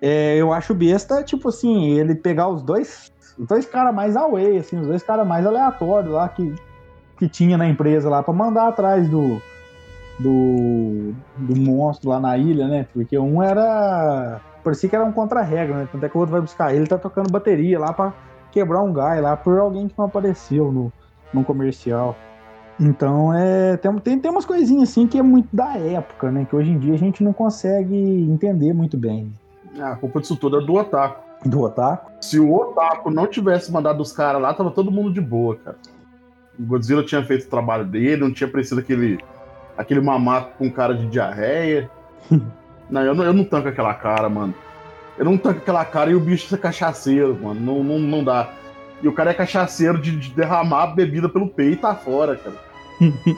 [0.01, 4.59] É, eu acho besta, tipo assim, ele pegar os dois, os dois caras mais away,
[4.59, 6.55] assim, os dois caras mais aleatórios lá que,
[7.19, 9.41] que tinha na empresa lá para mandar atrás do,
[10.19, 12.87] do, do monstro lá na ilha, né?
[12.93, 14.41] Porque um era.
[14.63, 15.89] Parecia que era um contra-regra, né?
[15.91, 18.13] Tanto é que o outro vai buscar ele, tá tocando bateria lá para
[18.53, 20.93] quebrar um gai lá por alguém que não apareceu no,
[21.33, 22.17] no comercial.
[22.79, 26.47] Então, é, tem, tem, tem umas coisinhas assim que é muito da época, né?
[26.49, 29.33] Que hoje em dia a gente não consegue entender muito bem.
[29.79, 31.32] Ah, a culpa disso tudo é do Otaku.
[31.45, 32.13] Do Otaku?
[32.21, 35.77] Se o Otaku não tivesse mandado os caras lá, tava todo mundo de boa, cara.
[36.59, 39.19] O Godzilla tinha feito o trabalho dele, não tinha preciso aquele
[39.77, 41.91] aquele mamaco com cara de diarreia.
[42.91, 44.55] não, eu não, eu não tanco aquela cara, mano.
[45.19, 47.61] Eu não tanco aquela cara e o bicho é cachaceiro, mano.
[47.61, 48.51] Não, não, não dá.
[49.03, 52.57] E o cara é cachaceiro de, de derramar bebida pelo peito e tá fora, cara.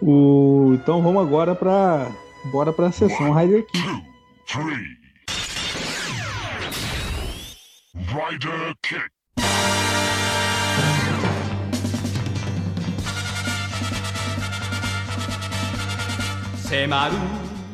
[0.00, 0.72] o...
[0.74, 2.06] Então vamos agora pra.
[2.52, 4.04] Bora pra sessão Rider Kick.
[8.14, 9.10] Rider Kick.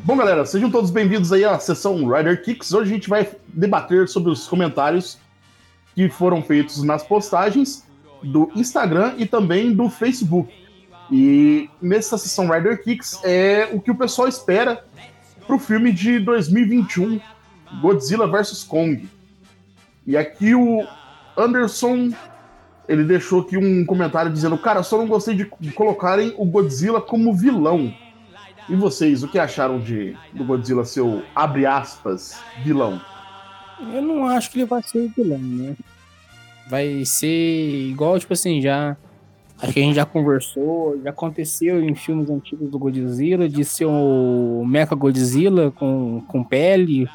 [0.03, 2.73] Bom, galera, sejam todos bem-vindos aí à sessão Rider Kicks.
[2.73, 5.19] Hoje a gente vai debater sobre os comentários
[5.95, 7.85] que foram feitos nas postagens
[8.23, 10.51] do Instagram e também do Facebook.
[11.13, 14.83] E nessa sessão Rider Kicks é o que o pessoal espera
[15.47, 17.21] para o filme de 2021,
[17.83, 19.20] Godzilla vs Kong.
[20.11, 20.85] E aqui o
[21.37, 22.11] Anderson
[22.89, 27.33] ele deixou aqui um comentário dizendo: Cara, só não gostei de colocarem o Godzilla como
[27.33, 27.95] vilão.
[28.69, 33.01] E vocês, o que acharam de do Godzilla ser o, abre aspas, vilão?
[33.95, 35.77] Eu não acho que ele vai ser vilão, né?
[36.69, 38.97] Vai ser igual, tipo assim, já.
[39.63, 43.85] Acho que a gente já conversou, já aconteceu em filmes antigos do Godzilla, de ser
[43.85, 47.09] o Mecha Godzilla com, com pele,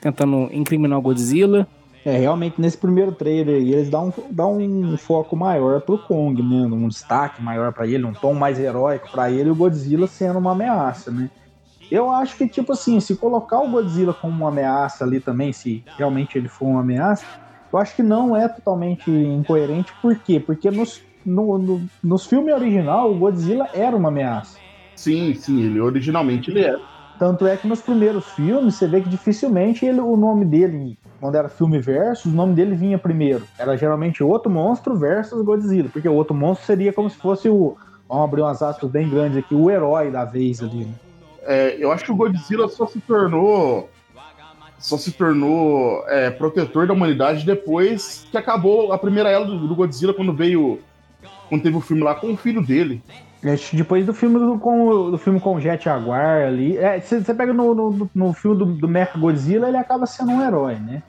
[0.00, 1.68] tentando incriminar o Godzilla.
[2.04, 6.66] É, realmente nesse primeiro trailer eles dão, dão um foco maior pro Kong, né?
[6.66, 10.38] Um destaque maior para ele, um tom mais heróico para ele, e o Godzilla sendo
[10.38, 11.30] uma ameaça, né?
[11.90, 15.82] Eu acho que, tipo assim, se colocar o Godzilla como uma ameaça ali também, se
[15.96, 17.24] realmente ele for uma ameaça,
[17.72, 19.92] eu acho que não é totalmente incoerente.
[20.00, 20.40] Por quê?
[20.40, 24.58] Porque nos, no, no, nos filmes original, o Godzilla era uma ameaça.
[24.96, 26.80] Sim, sim, ele originalmente ele era.
[27.18, 31.36] Tanto é que nos primeiros filmes você vê que dificilmente ele, o nome dele, quando
[31.36, 33.44] era filme versus, o nome dele vinha primeiro.
[33.58, 37.78] Era geralmente outro monstro versus Godzilla, porque o outro monstro seria como se fosse o.
[38.06, 40.84] Vamos abrir umas aspas bem grandes aqui, o herói da vez ali.
[40.84, 40.94] Né?
[41.44, 43.88] É, eu acho que o Godzilla só se tornou.
[44.78, 49.74] Só se tornou é, protetor da humanidade depois que acabou a primeira era do, do
[49.74, 50.78] Godzilla, quando veio.
[51.48, 53.02] Quando teve o filme lá com o filho dele.
[53.72, 56.76] Depois do filme do, com, do filme com o Jet Jaguar ali.
[57.00, 60.42] Você é, pega no, no, no, filme do, do Mecha Godzilla, ele acaba sendo um
[60.42, 61.02] herói, né?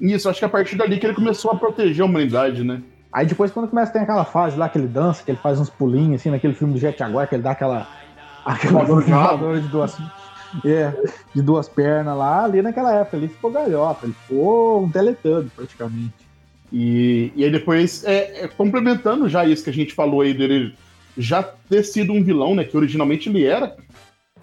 [0.00, 2.82] Isso, acho que é a partir dali que ele começou a proteger a humanidade, né?
[3.12, 5.58] Aí depois, quando começa a ter aquela fase lá que ele dança, que ele faz
[5.58, 7.88] uns pulinhos, assim, naquele filme do Jet Jaguar, que ele dá aquela.
[8.44, 9.96] aquela voadora de duas.
[10.64, 10.94] É,
[11.34, 16.14] de duas pernas lá, ali naquela época, ele ficou galhota, ele ficou um teletubby praticamente.
[16.72, 20.74] E, e aí depois, é, é, complementando já isso que a gente falou aí dele
[21.18, 22.64] já ter sido um vilão, né?
[22.64, 23.76] Que originalmente ele era.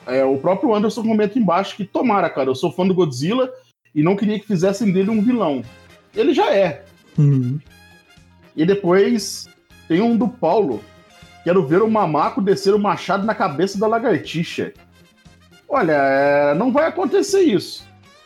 [0.06, 3.50] É, o próprio Anderson comenta embaixo que tomara, cara, eu sou fã do Godzilla
[3.96, 5.64] e não queria que fizessem dele um vilão.
[6.14, 6.84] Ele já é.
[7.18, 7.58] Uhum.
[8.56, 9.48] E depois
[9.88, 10.82] tem um do Paulo.
[11.44, 14.74] Quero ver o mamaco descer o machado na cabeça da lagartixa.
[15.68, 17.86] Olha, é, não vai acontecer isso.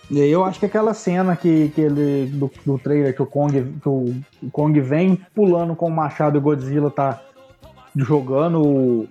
[0.09, 3.27] E aí eu acho que aquela cena que, que ele, do, do trailer que o
[3.27, 7.21] Kong, que o, o Kong vem pulando com o machado e o Godzilla tá
[7.95, 9.07] jogando o,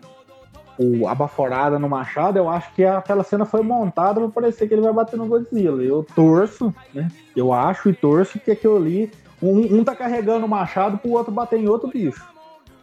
[0.78, 4.74] o, a baforada no machado, eu acho que aquela cena foi montada para parecer que
[4.74, 5.82] ele vai bater no Godzilla.
[5.82, 7.10] Eu torço, né?
[7.34, 9.10] Eu acho e torço que aquilo ali.
[9.42, 12.26] Um, um tá carregando o machado pro outro bater em outro bicho.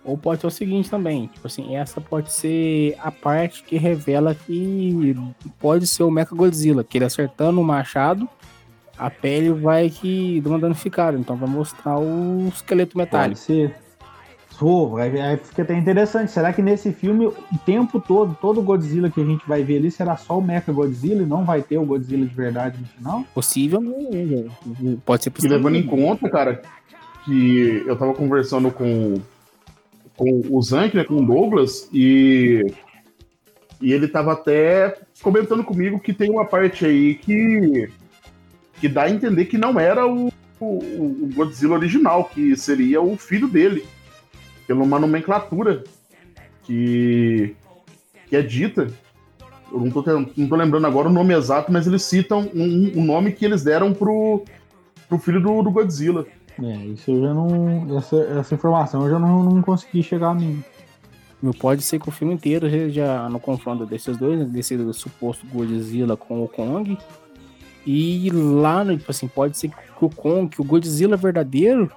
[0.03, 4.35] Ou pode ser o seguinte também, tipo assim, essa pode ser a parte que revela
[4.35, 5.15] que
[5.59, 8.29] pode ser o Mecha Godzilla, que ele acertando o machado,
[8.97, 13.41] a pele vai que dando danificada, então vai mostrar o esqueleto metálico.
[13.41, 13.84] Pode ser.
[14.97, 16.31] Aí, aí fica até interessante.
[16.31, 17.33] Será que nesse filme, o
[17.65, 20.71] tempo todo, todo o Godzilla que a gente vai ver ali será só o Mecha
[20.71, 23.25] Godzilla e não vai ter o Godzilla de verdade no final?
[23.33, 23.81] Possível,
[25.05, 25.55] pode ser possível.
[25.55, 26.61] E levando em conta, cara,
[27.25, 29.15] que eu tava conversando com,
[30.15, 32.65] com o Zank, né, com o Douglas, e,
[33.81, 37.89] e ele tava até comentando comigo que tem uma parte aí que,
[38.79, 43.17] que dá a entender que não era o, o, o Godzilla original, que seria o
[43.17, 43.85] filho dele,
[44.67, 45.83] pela uma nomenclatura
[46.63, 47.55] que,
[48.27, 48.87] que é dita.
[49.71, 50.03] Eu não tô,
[50.37, 53.63] não tô lembrando agora o nome exato, mas eles citam um, um nome que eles
[53.63, 54.43] deram pro,
[55.07, 56.25] pro filho do, do Godzilla.
[56.61, 57.97] É, isso eu já não.
[57.97, 60.63] Essa, essa informação eu já não, não consegui chegar a mim.
[61.59, 66.17] Pode ser que o filme inteiro já, já no confronto desses dois, desse suposto Godzilla
[66.17, 66.97] com o Kong.
[67.85, 71.91] E lá, no, tipo assim, pode ser que o Kong, que o Godzilla verdadeiro,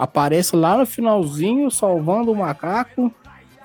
[0.00, 3.12] apareça lá no finalzinho, salvando o macaco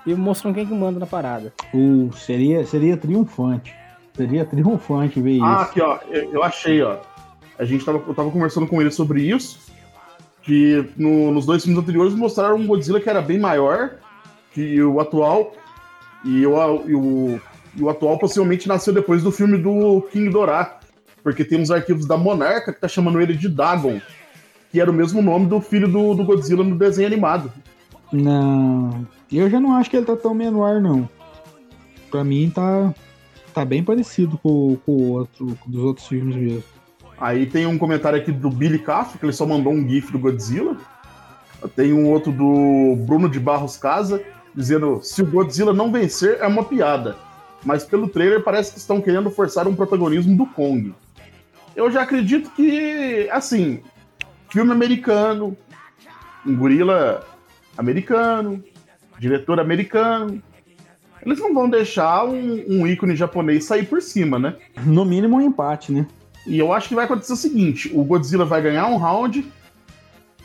[0.05, 1.53] e mostrando quem que manda na parada.
[1.73, 3.73] Uh, seria, seria triunfante.
[4.13, 5.45] Seria triunfante ver ah, isso.
[5.45, 5.99] Ah, aqui, ó.
[6.09, 6.97] Eu, eu, achei, ó.
[7.57, 9.73] A gente tava, eu tava conversando com ele sobre isso.
[10.43, 13.91] Que no, nos dois filmes anteriores mostraram um Godzilla que era bem maior
[14.53, 15.53] que o atual.
[16.23, 17.41] E o, e o,
[17.75, 20.79] e o atual possivelmente nasceu depois do filme do King Dorá.
[21.23, 23.99] Porque tem uns arquivos da Monarca que tá chamando ele de Dagon.
[24.76, 27.49] Que era o mesmo nome do filho do, do Godzilla no desenho animado.
[28.11, 29.07] Não.
[29.32, 31.07] Eu já não acho que ele tá tão menor, não.
[32.11, 32.93] Pra mim tá,
[33.53, 36.63] tá bem parecido com, com o outro, com dos outros filmes mesmo.
[37.17, 40.19] Aí tem um comentário aqui do Billy Castro, que ele só mandou um GIF do
[40.19, 40.76] Godzilla.
[41.73, 44.21] Tem um outro do Bruno de Barros Casa,
[44.53, 47.15] dizendo: se o Godzilla não vencer, é uma piada.
[47.63, 50.93] Mas pelo trailer parece que estão querendo forçar um protagonismo do Kong.
[51.73, 53.82] Eu já acredito que, assim,
[54.56, 55.58] filme americano,
[56.45, 57.28] um gorila
[57.78, 58.64] americano,
[59.20, 60.41] diretor americano.
[61.22, 64.56] Eles não vão deixar um, um, ícone japonês sair por cima, né?
[64.86, 66.08] No mínimo um empate, né?
[66.47, 69.45] E eu acho que vai acontecer o seguinte: o Godzilla vai ganhar um round,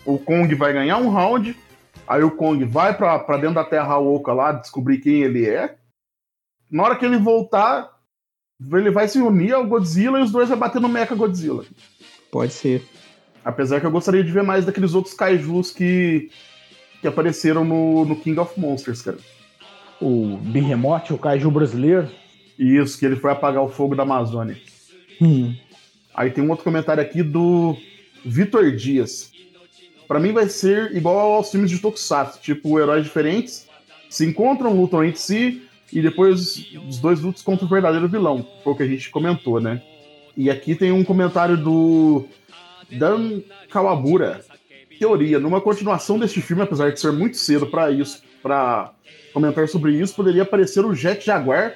[0.05, 1.57] o Kong vai ganhar um round,
[2.09, 5.77] aí o Kong vai pra, pra dentro da Terra Oca lá descobrir quem ele é.
[6.69, 7.89] Na hora que ele voltar,
[8.73, 11.65] ele vai se unir ao Godzilla e os dois vão bater no Mecha Godzilla.
[12.33, 12.85] Pode ser.
[13.45, 16.30] Apesar que eu gostaria de ver mais daqueles outros kaijus que,
[17.01, 19.18] que apareceram no, no King of Monsters, cara.
[20.01, 22.09] O Behemoth, o kaiju brasileiro?
[22.59, 24.59] Isso, que ele foi apagar o fogo da Amazônia.
[25.20, 25.55] Hum.
[26.14, 27.76] Aí tem um outro comentário aqui do
[28.24, 29.30] Vitor Dias.
[30.07, 33.70] Para mim vai ser igual aos filmes de Tokusatsu, tipo heróis diferentes
[34.11, 35.62] se encontram, lutam entre si
[35.93, 39.61] e depois os dois lutam contra o verdadeiro vilão, foi o que a gente comentou,
[39.61, 39.80] né?
[40.36, 42.26] E aqui tem um comentário do
[42.93, 44.45] Dan Kawabura.
[44.99, 48.93] Teoria, numa continuação deste filme, apesar de ser muito cedo para isso, para
[49.32, 51.74] comentar sobre isso, poderia aparecer o Jet Jaguar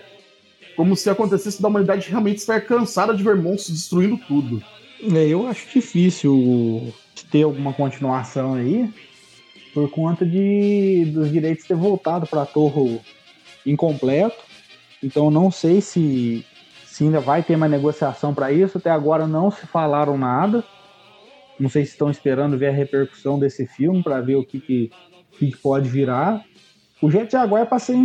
[0.76, 4.62] como se acontecesse da humanidade realmente estar cansada de ver monstros destruindo tudo.
[5.14, 6.92] É, eu acho difícil
[7.30, 8.92] ter alguma continuação aí,
[9.72, 13.00] por conta de dos direitos ter voltado para Torre
[13.66, 14.36] incompleto.
[15.02, 16.44] Então não sei se,
[16.86, 18.78] se ainda vai ter uma negociação para isso.
[18.78, 20.64] Até agora não se falaram nada.
[21.58, 24.90] Não sei se estão esperando ver a repercussão desse filme para ver o que, que,
[25.38, 26.44] que pode virar.
[27.00, 27.96] O Jet Jaguar, para ser,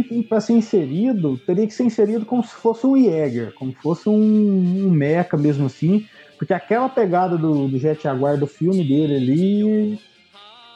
[0.41, 4.87] ser inserido, teria que ser inserido como se fosse um Jäger, como se fosse um,
[4.87, 6.05] um mecha mesmo assim,
[6.37, 9.99] porque aquela pegada do, do Jet Jaguar do filme dele ali,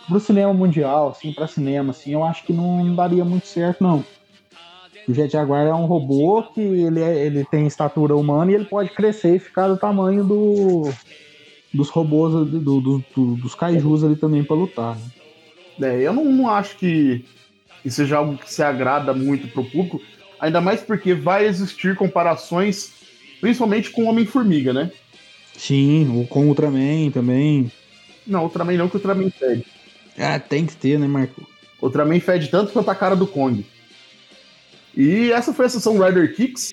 [0.08, 3.84] pro cinema mundial, assim, para cinema, assim, eu acho que não, não daria muito certo,
[3.84, 4.04] não.
[5.08, 8.66] O Jet Jaguar é um robô que ele, é, ele tem estatura humana e ele
[8.66, 10.90] pode crescer e ficar do tamanho do,
[11.74, 14.98] dos robôs, do, do, do dos kaijus ali também para lutar.
[15.78, 16.04] Né?
[16.04, 17.26] É, eu não, não acho que
[17.84, 20.02] que seja algo que se agrada muito para o público,
[20.40, 22.94] ainda mais porque vai existir comparações,
[23.42, 24.90] principalmente com Homem-Formiga, né?
[25.58, 27.70] Sim, com o Ultraman também.
[28.26, 29.66] Não, Ultraman não, que o Ultraman fede.
[30.18, 31.46] Ah, tem que ter, né, Marco?
[31.82, 33.66] O Ultraman fede tanto quanto a cara do Kong.
[34.96, 36.72] E essa foi a sessão Rider Kicks.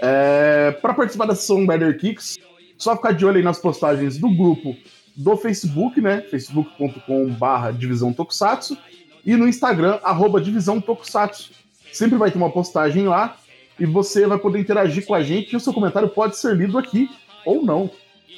[0.00, 2.36] É, para participar da sessão Rider Kicks,
[2.78, 4.76] só ficar de olho aí nas postagens do grupo
[5.16, 6.22] do Facebook, né?
[6.22, 8.78] facebook.com/barra divisão Tokusatsu
[9.26, 11.50] e no Instagram, arroba Divisão Tokusatsu.
[11.92, 13.36] Sempre vai ter uma postagem lá
[13.78, 16.78] e você vai poder interagir com a gente e o seu comentário pode ser lido
[16.78, 17.10] aqui
[17.44, 17.90] ou não.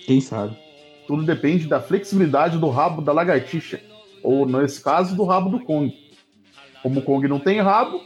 [0.07, 0.57] Quem sabe?
[1.07, 3.80] Tudo depende da flexibilidade do rabo da lagartixa,
[4.22, 5.93] ou nesse caso, do rabo do Kong.
[6.82, 8.01] Como o Kong não tem rabo,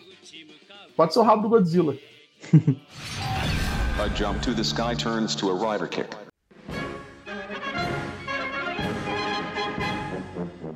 [0.96, 1.96] pode ser o rabo do Godzilla.
[4.00, 6.23] a jump to the sky turns to a rider kick.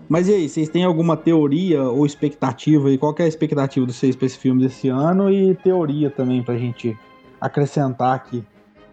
[0.08, 2.90] Mas e aí, vocês têm alguma teoria ou expectativa?
[2.90, 5.30] E qual é a expectativa de vocês para esse filme desse ano?
[5.30, 6.96] E teoria também pra gente
[7.40, 8.42] acrescentar aqui.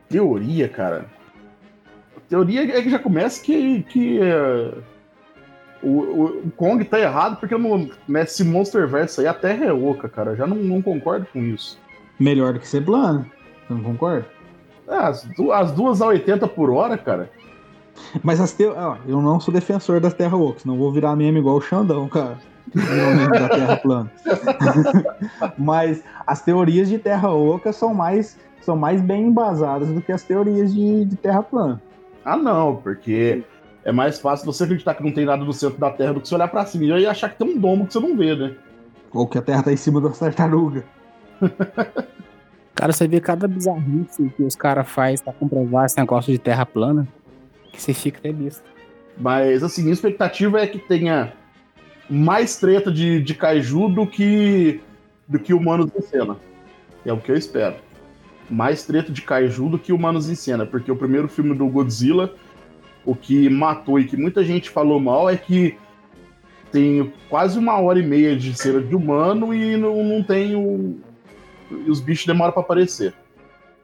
[0.10, 1.06] Teoria, cara.
[2.28, 4.74] Teoria é que já começa que, que, é,
[5.82, 5.90] O,
[6.48, 10.32] o, Kong tá errado porque no, nesse Monsterverse aí a Terra é oca, cara.
[10.32, 11.80] Eu já não, não concordo com isso.
[12.20, 13.26] Melhor do que ser plano.
[13.68, 14.28] Você não concorda?
[14.88, 17.30] É, as, du- as duas a 80 por hora, cara.
[18.24, 18.74] Mas as teo...
[18.76, 22.08] ó, eu não sou defensor das Terra Oaks, não vou virar meme igual o Xandão,
[22.08, 22.38] cara.
[22.74, 24.12] meme da Terra plana.
[25.58, 30.24] Mas as teorias de Terra Oca são mais, são mais bem embasadas do que as
[30.24, 31.82] teorias de, de Terra plana.
[32.24, 33.44] Ah, não, porque
[33.84, 36.28] é mais fácil você acreditar que não tem nada no centro da Terra do que
[36.28, 38.56] você olhar pra cima e achar que tem um domo que você não vê, né?
[39.14, 40.84] Ou que a Terra tá em cima da tartaruga.
[42.76, 46.66] Cara, você vê cada bizarrice que os caras fazem pra comprovar esse negócio de terra
[46.66, 47.08] plana,
[47.76, 48.64] que você fica besta.
[49.18, 51.34] Mas, assim, minha expectativa é que tenha
[52.10, 54.82] mais treta de, de kaiju do que,
[55.28, 56.38] do que humanos em cena.
[57.06, 57.76] É o que eu espero.
[58.50, 62.34] Mais treta de kaiju do que humanos em cena, porque o primeiro filme do Godzilla,
[63.04, 65.78] o que matou e que muita gente falou mal é que
[66.72, 71.00] tem quase uma hora e meia de cena de humano e não, não tem o.
[71.88, 73.14] Os bichos demoram pra aparecer.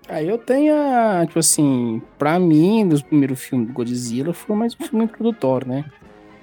[0.10, 4.76] Aí eu tenho a, tipo assim, pra mim, dos primeiros filmes do Godzilla, foi mais
[4.80, 5.86] um filme introdutório, né?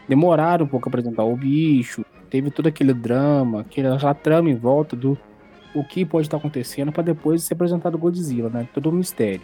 [0.08, 4.96] Demoraram um pouco a apresentar o bicho, teve todo aquele drama, aquela trama em volta
[4.96, 5.18] do
[5.74, 8.66] o que pode estar acontecendo pra depois ser apresentado o Godzilla, né?
[8.72, 9.42] Todo um mistério.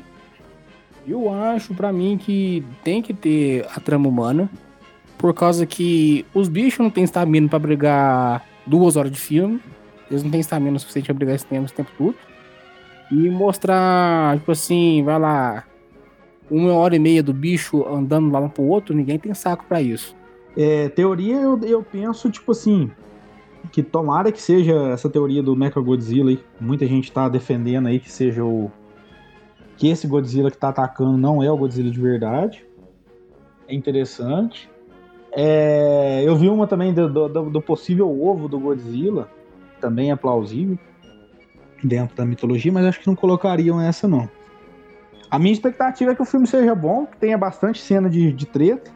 [1.07, 4.49] Eu acho, pra mim, que tem que ter a trama humana,
[5.19, 9.61] por causa que os bichos não têm estamina pra brigar duas horas de filme,
[10.11, 12.15] eles não têm estamina suficiente pra brigar esse tempo, esse tempo todo.
[13.11, 15.65] E mostrar, tipo assim, vai lá,
[16.51, 19.81] uma hora e meia do bicho andando lá um pro outro, ninguém tem saco pra
[19.81, 20.17] isso.
[20.57, 22.91] É, teoria, eu, eu penso, tipo assim,
[23.73, 26.41] que tomara que seja essa teoria do Mechagodzilla aí.
[26.61, 28.71] Muita gente tá defendendo aí que seja o.
[29.77, 32.65] Que esse Godzilla que tá atacando não é o Godzilla de verdade.
[33.67, 34.71] É interessante.
[35.33, 39.29] É, eu vi uma também do, do, do possível ovo do Godzilla.
[39.81, 40.79] Também é plausível.
[41.85, 44.29] Dentro da mitologia, mas acho que não colocariam essa, não.
[45.31, 48.47] A minha expectativa é que o filme seja bom, que tenha bastante cena de, de
[48.47, 48.91] treta.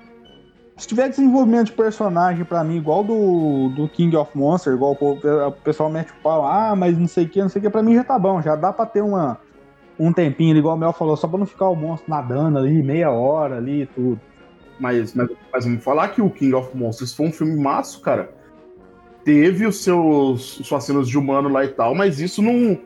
[0.77, 5.53] Se tiver desenvolvimento de personagem pra mim, igual do, do King of Monsters, igual o,
[5.65, 7.83] pessoal mete o pau, ah, mas não sei o que, não sei o que, pra
[7.83, 9.39] mim já tá bom, já dá pra ter uma,
[9.99, 13.11] um tempinho, igual o Mel falou, só pra não ficar o monstro nadando ali, meia
[13.11, 14.21] hora ali e tudo.
[14.79, 18.31] Mas, mas, mas vamos falar que o King of Monsters foi um filme maço, cara.
[19.29, 22.79] Teve os seus suas cenas de humano lá e tal, mas isso não,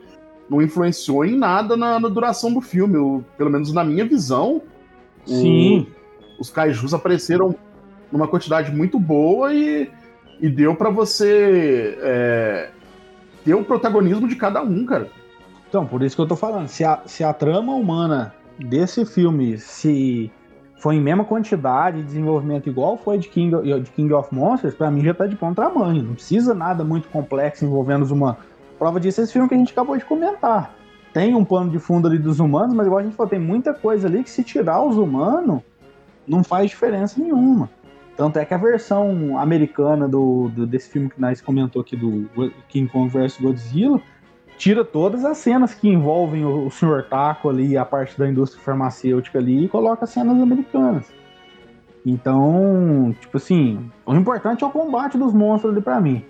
[0.51, 2.97] não influenciou em nada na, na duração do filme.
[2.97, 4.61] Eu- pelo menos na minha visão,
[5.24, 5.86] o- Sim,
[6.40, 7.55] os kaijus apareceram
[8.11, 9.88] numa quantidade muito boa e,
[10.40, 12.70] e deu pra você é,
[13.45, 15.09] ter o protagonismo de cada um, cara.
[15.68, 19.59] então, por isso que eu tô falando, se a, se a trama humana desse filme
[19.59, 20.28] se
[20.83, 24.91] foi em mesma quantidade de desenvolvimento igual foi de King, de King of Monsters, pra
[24.91, 26.03] mim já tá de bom tamanho.
[26.03, 28.39] Não precisa nada muito complexo envolvendo os humanos.
[28.80, 30.74] Prova disso é esse filme que a gente acabou de comentar.
[31.12, 33.72] Tem um pano de fundo ali dos humanos, mas igual a gente falou, tem muita
[33.72, 35.61] coisa ali que se tirar os humanos,
[36.26, 37.70] não faz diferença nenhuma.
[38.16, 42.28] Tanto é que a versão americana do, do- desse filme que nós comentou aqui do
[42.68, 44.01] King Kong vs Godzilla
[44.63, 47.09] tira todas as cenas que envolvem o, Sr.
[47.11, 51.13] Taco ali, a parte da indústria farmacêutica ali, e coloca cenas americanas.
[52.07, 56.25] Então, tipo assim, o importante é o combate dos monstros ali pra mim.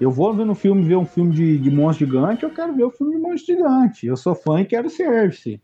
[0.00, 2.84] Eu vou ver no filme ver um filme de, de monstro gigante, eu quero ver
[2.84, 4.06] o filme de monstro gigante.
[4.06, 5.60] Eu sou fã e quero service.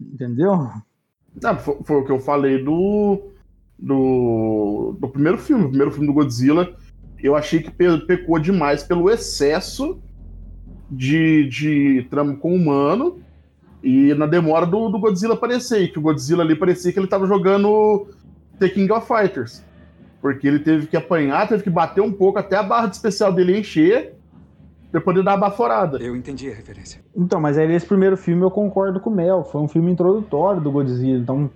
[0.00, 0.54] Entendeu?
[1.44, 3.20] Ah, foi, foi o que eu falei do,
[3.78, 5.64] do, do primeiro filme.
[5.64, 6.74] O primeiro filme do Godzilla,
[7.22, 10.00] eu achei que pe- pecou demais pelo excesso
[10.90, 13.18] de, de trama com o humano
[13.82, 15.82] e na demora do, do Godzilla aparecer.
[15.82, 18.08] e Que o Godzilla ali parecia que ele tava jogando
[18.58, 19.64] The King of Fighters.
[20.20, 23.32] Porque ele teve que apanhar, teve que bater um pouco até a barra de especial
[23.32, 24.14] dele encher
[24.92, 25.98] pra poder dar a baforada.
[25.98, 27.00] Eu entendi a referência.
[27.16, 29.44] Então, mas aí nesse primeiro filme eu concordo com o Mel.
[29.44, 31.18] Foi um filme introdutório do Godzilla.
[31.18, 31.48] Então,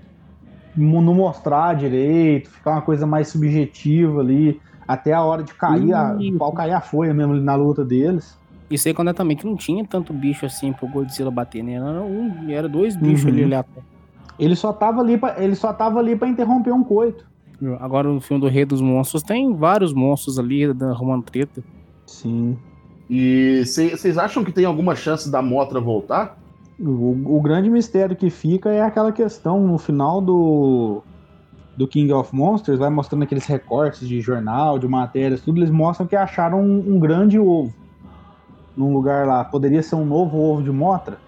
[0.77, 4.61] não mostrar direito, ficar uma coisa mais subjetiva ali.
[4.87, 6.35] Até a hora de cair, a, Isso.
[6.35, 8.39] o pau cair a folha mesmo ali na luta deles.
[8.75, 11.75] É também que não tinha tanto bicho assim pro Godzilla bater, né?
[11.75, 13.31] Era, um, era dois bichos Uhum.
[13.31, 13.85] ali aleatórios.
[14.39, 17.25] Ele só tava ali pra, ele só tava ali para interromper um coito.
[17.79, 21.63] Agora no filme do Rei dos Monstros tem vários monstros ali da- arrumando treta.
[22.05, 22.57] Sim.
[23.09, 26.37] E vocês acham que tem alguma chance da Motra voltar?
[26.81, 31.03] O, o grande mistério que fica é aquela questão no final do
[31.77, 36.07] do King of Monsters, vai mostrando aqueles recortes de jornal, de matérias, tudo, eles mostram
[36.07, 37.75] que acharam um, um grande ovo
[38.77, 39.45] num lugar lá.
[39.45, 41.19] Poderia ser um novo ovo de Motra?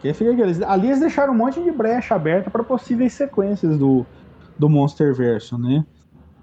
[0.00, 4.04] Que fica aqueles, ali eles deixaram um monte de brecha aberta para possíveis sequências do,
[4.58, 5.84] do Monsterverso, né?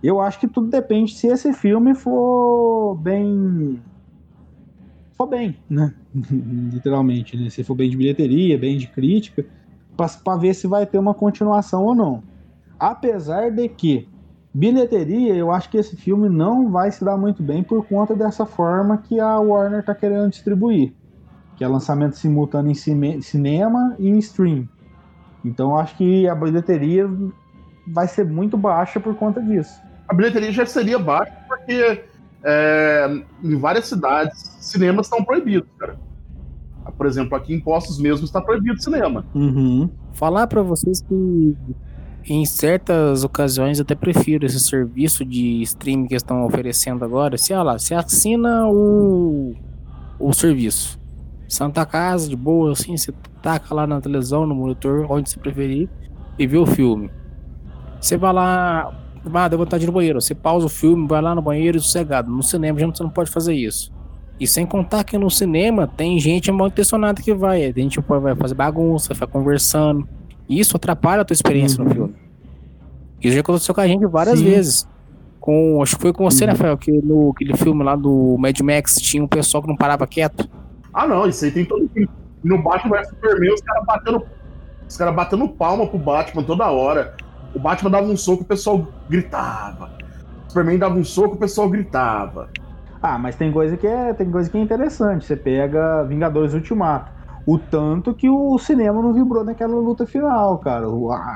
[0.02, 3.82] Eu acho que tudo depende se esse filme for bem.
[5.14, 5.94] for bem, né?
[6.14, 7.50] Literalmente, né?
[7.50, 9.46] Se for bem de bilheteria, bem de crítica,
[9.96, 12.24] para ver se vai ter uma continuação ou não.
[12.78, 14.10] Apesar de que
[14.54, 18.46] bilheteria, eu acho que esse filme não vai se dar muito bem por conta dessa
[18.46, 20.94] forma que a Warner está querendo distribuir,
[21.56, 24.68] que é lançamento simultâneo em cinema e em stream.
[25.44, 27.10] Então eu acho que a bilheteria
[27.88, 29.82] vai ser muito baixa por conta disso.
[30.08, 32.04] A bilheteria já seria baixa porque
[32.44, 35.98] é, em várias cidades cinemas estão proibidos, cara.
[36.98, 39.26] Por exemplo, aqui em Postos mesmo está proibido cinema.
[39.34, 39.90] Uhum.
[40.12, 41.56] Falar para vocês que
[42.26, 47.38] em certas ocasiões até prefiro esse serviço de streaming que estão oferecendo agora.
[47.38, 49.54] Se, lá, você assina o,
[50.20, 51.00] o serviço.
[51.48, 55.90] Santa Casa, de boa, assim, você taca lá na televisão, no monitor, onde você preferir,
[56.40, 57.12] e vê o filme.
[58.00, 58.92] Você vai lá,
[59.34, 60.22] ah, deu vontade de ir no banheiro.
[60.22, 62.32] Você pausa o filme, vai lá no banheiro e sossegado.
[62.32, 63.92] No cinema já você não pode fazer isso.
[64.40, 67.66] E sem contar que no cinema tem gente mal intencionada que vai.
[67.66, 70.08] A gente vai fazer bagunça, vai conversando.
[70.50, 71.88] Isso atrapalha a tua experiência uhum.
[71.88, 72.16] no filme.
[73.22, 74.46] Isso já aconteceu com a gente várias Sim.
[74.46, 74.88] vezes.
[75.40, 76.52] Com, acho que foi com você, uhum.
[76.52, 80.08] Rafael, que no aquele filme lá do Mad Max tinha um pessoal que não parava
[80.08, 80.50] quieto.
[80.94, 81.90] Ah, não, isso aí tem todo
[82.44, 84.24] No Batman vs Superman, os caras batendo,
[84.88, 87.16] os cara batendo palma pro Batman toda hora.
[87.54, 89.92] O Batman dava um soco, o pessoal gritava.
[90.48, 92.50] O Superman dava um soco, o pessoal gritava.
[93.02, 95.26] Ah, mas tem coisa que é, tem coisa que é interessante.
[95.26, 97.12] Você pega Vingadores Ultimato.
[97.46, 100.88] O tanto que o cinema não vibrou naquela luta final, cara.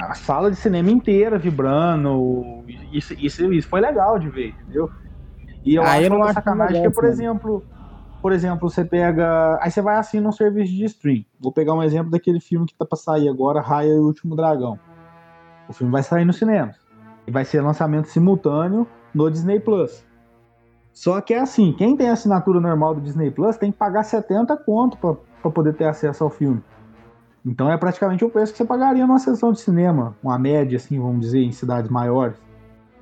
[0.10, 2.64] A sala de cinema inteira vibrando.
[2.94, 4.90] Isso, isso, isso foi legal de ver, entendeu?
[5.66, 7.64] E eu ah, acho eu não sacanagem que, por exemplo,
[8.22, 9.60] por exemplo, você pega.
[9.62, 11.26] Aí você vai assim num serviço de stream.
[11.40, 14.36] Vou pegar um exemplo daquele filme que tá pra sair agora, Raia e o Último
[14.36, 14.80] Dragão.
[15.68, 16.72] O filme vai sair no cinema.
[17.28, 20.06] E vai ser lançamento simultâneo no Disney Plus.
[20.94, 24.56] Só que é assim, quem tem assinatura normal do Disney Plus tem que pagar 70
[24.58, 24.98] conto
[25.42, 26.62] para poder ter acesso ao filme.
[27.46, 31.00] Então é praticamente o preço que você pagaria numa sessão de cinema, uma média, assim,
[31.00, 32.38] vamos dizer, em cidades maiores.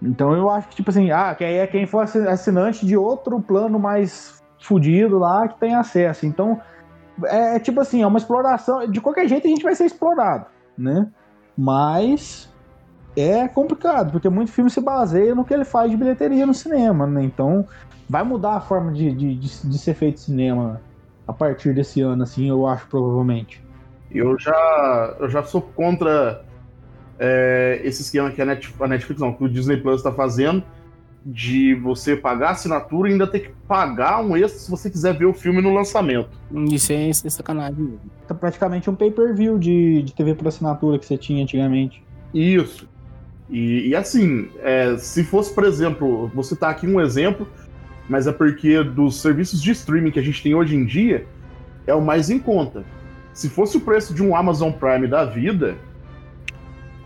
[0.02, 3.42] Então eu acho que, tipo assim, ah, que aí é quem for assinante de outro
[3.42, 6.26] plano mais fudido lá que tem acesso.
[6.26, 6.62] Então,
[7.26, 8.88] é, é tipo assim, é uma exploração.
[8.90, 10.46] De qualquer jeito a gente vai ser explorado,
[10.78, 11.08] né?
[11.58, 12.54] Mas
[13.16, 17.08] é complicado, porque muito filme se baseia no que ele faz de bilheteria no cinema,
[17.08, 17.24] né?
[17.24, 17.66] Então,
[18.10, 20.82] vai mudar a forma de, de, de, de ser feito cinema
[21.28, 23.64] a partir desse ano, assim, eu acho, provavelmente.
[24.12, 26.46] Eu já, eu já sou contra
[27.20, 30.64] é, esse esquema que a Netflix, a Netflix, não, que o Disney Plus está fazendo,
[31.26, 35.18] de você pagar a assinatura e ainda ter que pagar um extra se você quiser
[35.18, 36.30] ver o filme no lançamento.
[36.70, 38.00] Isso é, isso é sacanagem.
[38.30, 42.04] É praticamente um pay-per-view de, de TV por assinatura que você tinha antigamente.
[42.32, 42.88] Isso.
[43.50, 47.48] E, e assim, é, se fosse, por exemplo, vou citar aqui um exemplo,
[48.10, 51.26] mas é porque dos serviços de streaming que a gente tem hoje em dia,
[51.88, 52.84] é o mais em conta.
[53.34, 55.76] Se fosse o preço de um Amazon Prime da vida,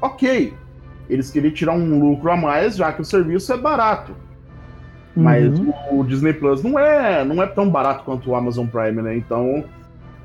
[0.01, 0.53] ok.
[1.09, 4.11] Eles queriam tirar um lucro a mais, já que o serviço é barato.
[5.15, 5.23] Uhum.
[5.23, 5.59] Mas
[5.91, 9.17] o Disney Plus não é, não é tão barato quanto o Amazon Prime, né?
[9.17, 9.65] Então,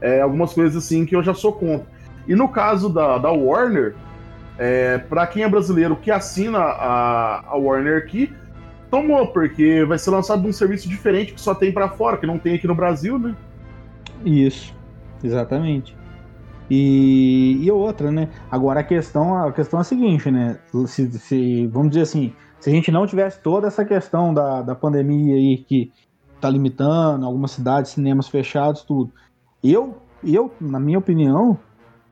[0.01, 1.87] é algumas coisas assim que eu já sou contra.
[2.29, 3.95] E no caso da, da Warner,
[4.59, 8.33] é, para quem é brasileiro que assina a, a Warner aqui,
[8.95, 12.39] tomou, porque vai ser lançado um serviço diferente que só tem para fora, que não
[12.39, 13.35] tem aqui no Brasil, né?
[14.25, 14.73] Isso,
[15.23, 15.97] exatamente.
[16.71, 18.29] E, e outra, né?
[18.49, 20.61] Agora a questão, a questão é a seguinte, né?
[20.87, 24.77] Se, se, vamos dizer assim, se a gente não tivesse toda essa questão da, da
[24.77, 25.93] pandemia aí que
[26.41, 29.13] tá limitando algumas cidades, cinemas fechados, tudo.
[29.63, 31.59] Eu, eu, na minha opinião,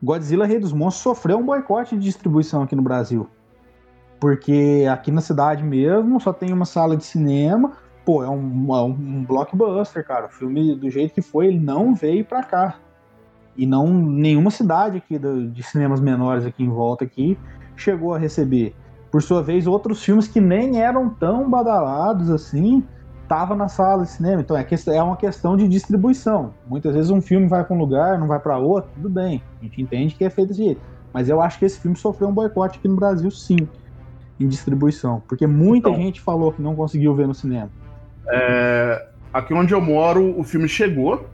[0.03, 3.29] Godzilla Rei dos Monstros sofreu um boicote de distribuição aqui no Brasil.
[4.23, 7.73] Porque aqui na cidade mesmo só tem uma sala de cinema.
[8.05, 10.27] Pô, é um, é um blockbuster, cara.
[10.27, 12.75] O filme, do jeito que foi, ele não veio pra cá.
[13.57, 17.37] E não nenhuma cidade aqui do, de cinemas menores aqui em volta aqui
[17.75, 18.73] chegou a receber.
[19.11, 22.81] Por sua vez, outros filmes que nem eram tão badalados assim
[23.23, 24.39] estava na sala de cinema.
[24.39, 26.53] Então é, é uma questão de distribuição.
[26.65, 29.43] Muitas vezes um filme vai para um lugar, não vai para outro, tudo bem.
[29.59, 30.81] A gente entende que é feito desse jeito.
[31.11, 33.67] Mas eu acho que esse filme sofreu um boicote aqui no Brasil, sim,
[34.43, 35.21] em distribuição.
[35.27, 37.69] Porque muita então, gente falou que não conseguiu ver no cinema.
[38.27, 41.27] É, aqui onde eu moro, o filme chegou,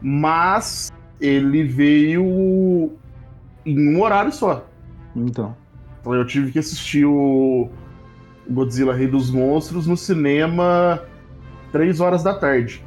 [0.00, 2.92] mas ele veio
[3.64, 4.66] em um horário só.
[5.14, 5.54] Então.
[6.00, 7.68] Então eu tive que assistir o
[8.48, 11.02] Godzilla Rei dos Monstros no cinema
[11.72, 12.82] 3 horas da tarde.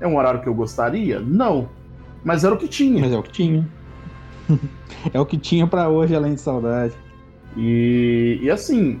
[0.00, 1.20] É um horário que eu gostaria?
[1.20, 1.68] Não.
[2.24, 3.00] Mas era o que tinha.
[3.00, 3.68] Mas é o que tinha.
[5.12, 6.94] é o que tinha para hoje, além de saudade.
[7.56, 9.00] E, e assim,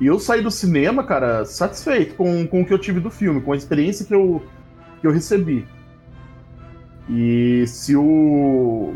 [0.00, 3.52] eu saí do cinema, cara, satisfeito com, com o que eu tive do filme, com
[3.52, 4.42] a experiência que eu,
[5.00, 5.66] que eu recebi.
[7.08, 8.94] E se o.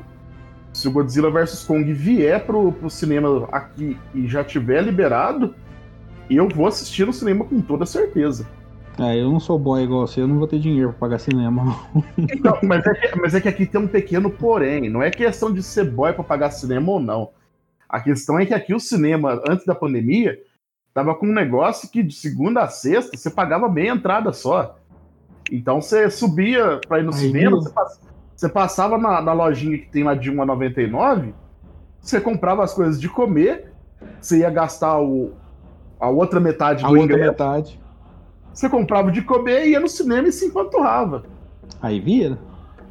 [0.73, 5.55] Se o Godzilla vs Kong vier pro, pro cinema aqui e já tiver liberado,
[6.31, 8.49] eu vou assistir no cinema com toda certeza.
[8.99, 11.79] É, eu não sou boy igual você, eu não vou ter dinheiro pra pagar cinema.
[12.43, 14.89] Não, mas, é que, mas é que aqui tem um pequeno porém.
[14.89, 17.31] Não é questão de ser boy pra pagar cinema ou não.
[17.93, 20.41] A questão é que aqui o cinema, antes da pandemia,
[20.95, 24.79] tava com um negócio que de segunda a sexta você pagava bem a entrada só.
[25.51, 28.01] Então você subia pra ir no cinema, você, pass-
[28.35, 31.33] você passava na, na lojinha que tem lá de 1,99,
[32.01, 33.73] você comprava as coisas de comer,
[34.21, 35.33] você ia gastar o,
[36.01, 37.81] a outra metade A do outra ingresso, metade.
[38.55, 41.25] você comprava de comer, ia no cinema e se empanturrava.
[41.83, 42.39] Aí vira.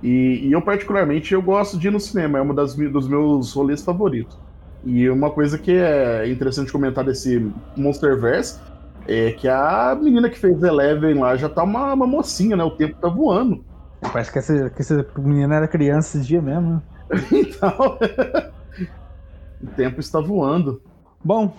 [0.04, 3.84] E, e eu, particularmente, eu gosto de ir no cinema, é um dos meus rolês
[3.84, 4.38] favoritos.
[4.84, 8.60] E uma coisa que é interessante comentar desse Monsterverse
[9.08, 12.64] é que a menina que fez Eleven lá já tá uma, uma mocinha, né?
[12.64, 13.64] O tempo tá voando.
[14.02, 16.82] Parece que essa, que essa menina era criança esses dias mesmo, né?
[17.32, 17.98] Então.
[19.62, 20.82] o tempo está voando.
[21.24, 21.54] Bom,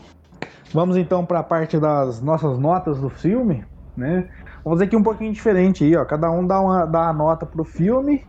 [0.72, 3.64] vamos então para a parte das nossas notas do filme,
[3.96, 4.28] né?
[4.64, 6.04] Vamos fazer aqui um pouquinho diferente aí, ó.
[6.04, 8.24] Cada um dá uma, dá uma nota pro filme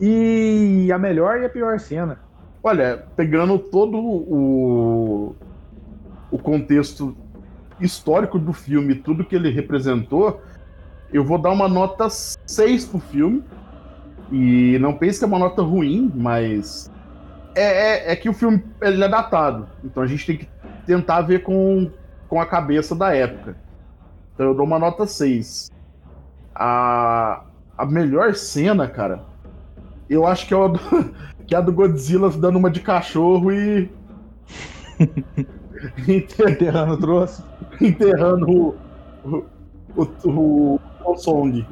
[0.00, 2.18] e a melhor e a pior cena.
[2.66, 5.36] Olha, pegando todo o,
[6.30, 7.14] o contexto
[7.78, 10.40] histórico do filme, tudo que ele representou,
[11.12, 13.44] eu vou dar uma nota 6 pro filme.
[14.32, 16.90] E não pense que é uma nota ruim, mas
[17.54, 19.68] é, é, é que o filme ele é datado.
[19.84, 20.48] Então a gente tem que
[20.86, 21.90] tentar ver com,
[22.30, 23.58] com a cabeça da época.
[24.32, 25.70] Então eu dou uma nota 6.
[26.54, 27.44] A,
[27.76, 29.33] a melhor cena, cara,
[30.14, 30.78] eu acho que é, o do,
[31.46, 33.90] que é a do Godzilla dando uma de cachorro e.
[36.08, 37.44] Enter- Enterrando o troço.
[37.80, 38.74] enterrando o,
[39.24, 39.44] o,
[39.96, 41.66] o, o, o Song.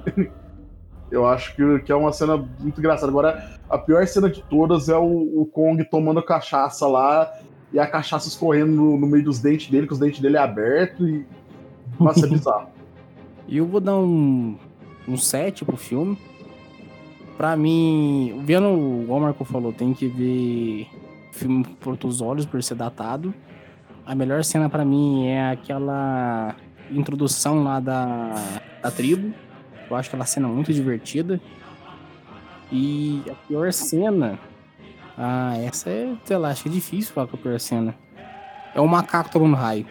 [1.11, 3.11] Eu acho que, que é uma cena muito engraçada.
[3.11, 7.30] Agora, a pior cena de todas é o, o Kong tomando cachaça lá
[7.72, 11.07] e a cachaça escorrendo no, no meio dos dentes dele, com os dentes dele abertos
[11.09, 11.26] e.
[12.01, 12.68] Nossa, é bizarro.
[13.49, 14.57] E eu vou dar um,
[15.07, 16.16] um 7 pro filme.
[17.37, 20.89] Pra mim, vendo o Marco falou, tem que ver
[21.33, 23.35] filme por outros olhos, por ser datado.
[24.05, 26.55] A melhor cena pra mim é aquela
[26.91, 28.35] introdução lá da,
[28.83, 29.33] da tribo.
[29.89, 31.41] Eu acho aquela cena muito divertida.
[32.70, 34.39] E a pior cena.
[35.16, 37.95] Ah, essa é, sei lá, acho que é difícil falar com a pior cena.
[38.74, 39.87] É o macaco tomando raio.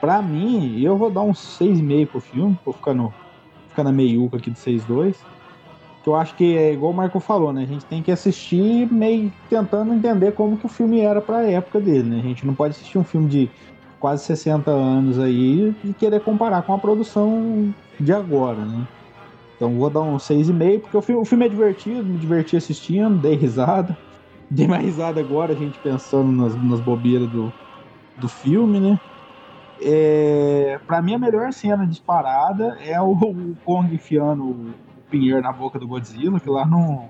[0.00, 3.12] Pra mim, eu vou dar um 6,5 pro filme, vou ficar, no,
[3.68, 5.16] ficar na meiuca aqui de 6,2.
[6.02, 7.62] Que eu acho que é igual o Marco falou, né?
[7.62, 11.80] A gente tem que assistir meio tentando entender como que o filme era pra época
[11.80, 12.18] dele, né?
[12.20, 13.52] A gente não pode assistir um filme de
[13.98, 18.88] quase 60 anos aí e querer comparar com a produção de agora, né?
[19.56, 23.18] Então vou dar um 6,5, porque o filme, o filme é divertido, me diverti assistindo,
[23.18, 23.98] dei risada.
[24.52, 27.54] Dei mais risada agora, a gente pensando nas, nas bobeiras do,
[28.16, 28.98] do filme, né?
[29.80, 34.74] É, para mim, a melhor cena disparada é o, o Kong enfiando
[35.10, 37.08] pinheiro na boca do Godzilla, que lá não,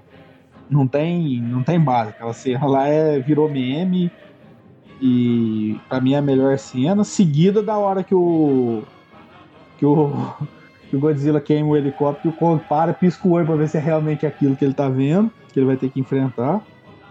[0.69, 2.11] não, tem, não tem base.
[2.11, 4.11] Aquela cena lá é, virou meme.
[5.01, 8.83] E pra mim é a melhor cena, seguida da hora que o.
[9.79, 10.13] que o.
[10.91, 13.79] que o Godzilla queima o helicóptero o Kong para, pisca o olho pra ver se
[13.79, 16.61] é realmente aquilo que ele tá vendo, que ele vai ter que enfrentar.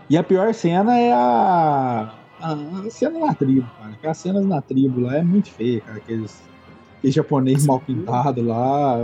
[0.10, 2.14] E a pior cena é a.
[2.42, 3.92] A cena na tribo, cara.
[3.94, 5.98] Aquelas cenas na tribo lá é muito feia, cara.
[5.98, 6.42] Aqueles,
[6.98, 8.98] aqueles japonês mal pintados lá.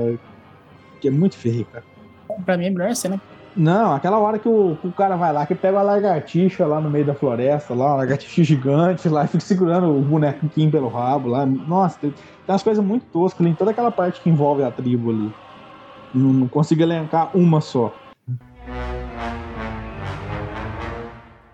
[1.05, 1.83] Que é muito feio, cara.
[2.45, 3.21] Pra mim, a melhor cena
[3.55, 6.81] Não, aquela hora que o, que o cara vai lá, que pega uma lagartixa lá
[6.81, 10.87] no meio da floresta, lá, uma lagartixa gigante lá, e fica segurando o bonequinho pelo
[10.87, 11.45] rabo lá.
[11.45, 14.71] Nossa, tem, tem umas coisas muito toscas ali em toda aquela parte que envolve a
[14.71, 15.31] tribo ali.
[16.11, 17.93] Não, não consigo elencar uma só.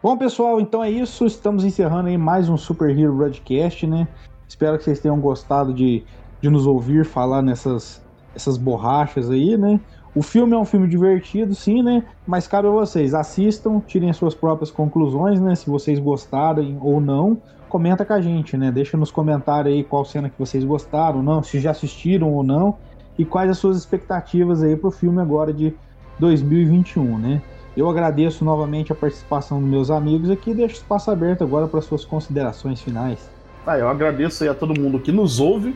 [0.02, 1.26] Bom, pessoal, então é isso.
[1.26, 4.08] Estamos encerrando aí mais um Super Hero Broadcast, né?
[4.48, 6.06] Espero que vocês tenham gostado de,
[6.40, 8.01] de nos ouvir falar nessas
[8.36, 9.80] essas borrachas aí, né?
[10.14, 12.04] O filme é um filme divertido, sim, né?
[12.28, 15.56] Mas cabe a vocês, assistam, tirem as suas próprias conclusões, né?
[15.56, 17.38] Se vocês gostarem ou não,
[17.70, 18.72] comenta com a gente, né?
[18.72, 22.76] Deixa nos comentários aí qual cena que vocês gostaram não, se já assistiram ou não,
[23.18, 25.74] e quais as suas expectativas aí pro filme agora de
[26.20, 27.42] 2021, né?
[27.76, 31.80] Eu agradeço novamente a participação dos meus amigos aqui e deixo espaço aberto agora para
[31.80, 33.30] suas considerações finais.
[33.66, 35.74] Ah, eu agradeço aí a todo mundo que nos ouve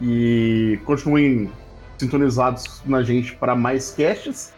[0.00, 1.50] e continuem
[1.98, 4.52] sintonizados na gente para mais casts.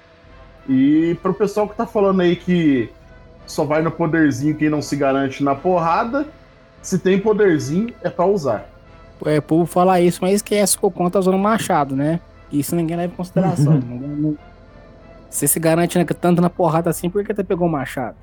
[0.69, 2.89] E para o pessoal que tá falando aí que
[3.47, 6.27] só vai no poderzinho quem não se garante na porrada,
[6.81, 8.69] se tem poderzinho é para usar.
[9.25, 12.21] É, o povo fala isso, mas esquece que o conta usando machado, né?
[12.51, 13.81] Isso ninguém leva em consideração.
[15.29, 18.15] Você se garante né, tanto na porrada assim, por que você pegou o machado?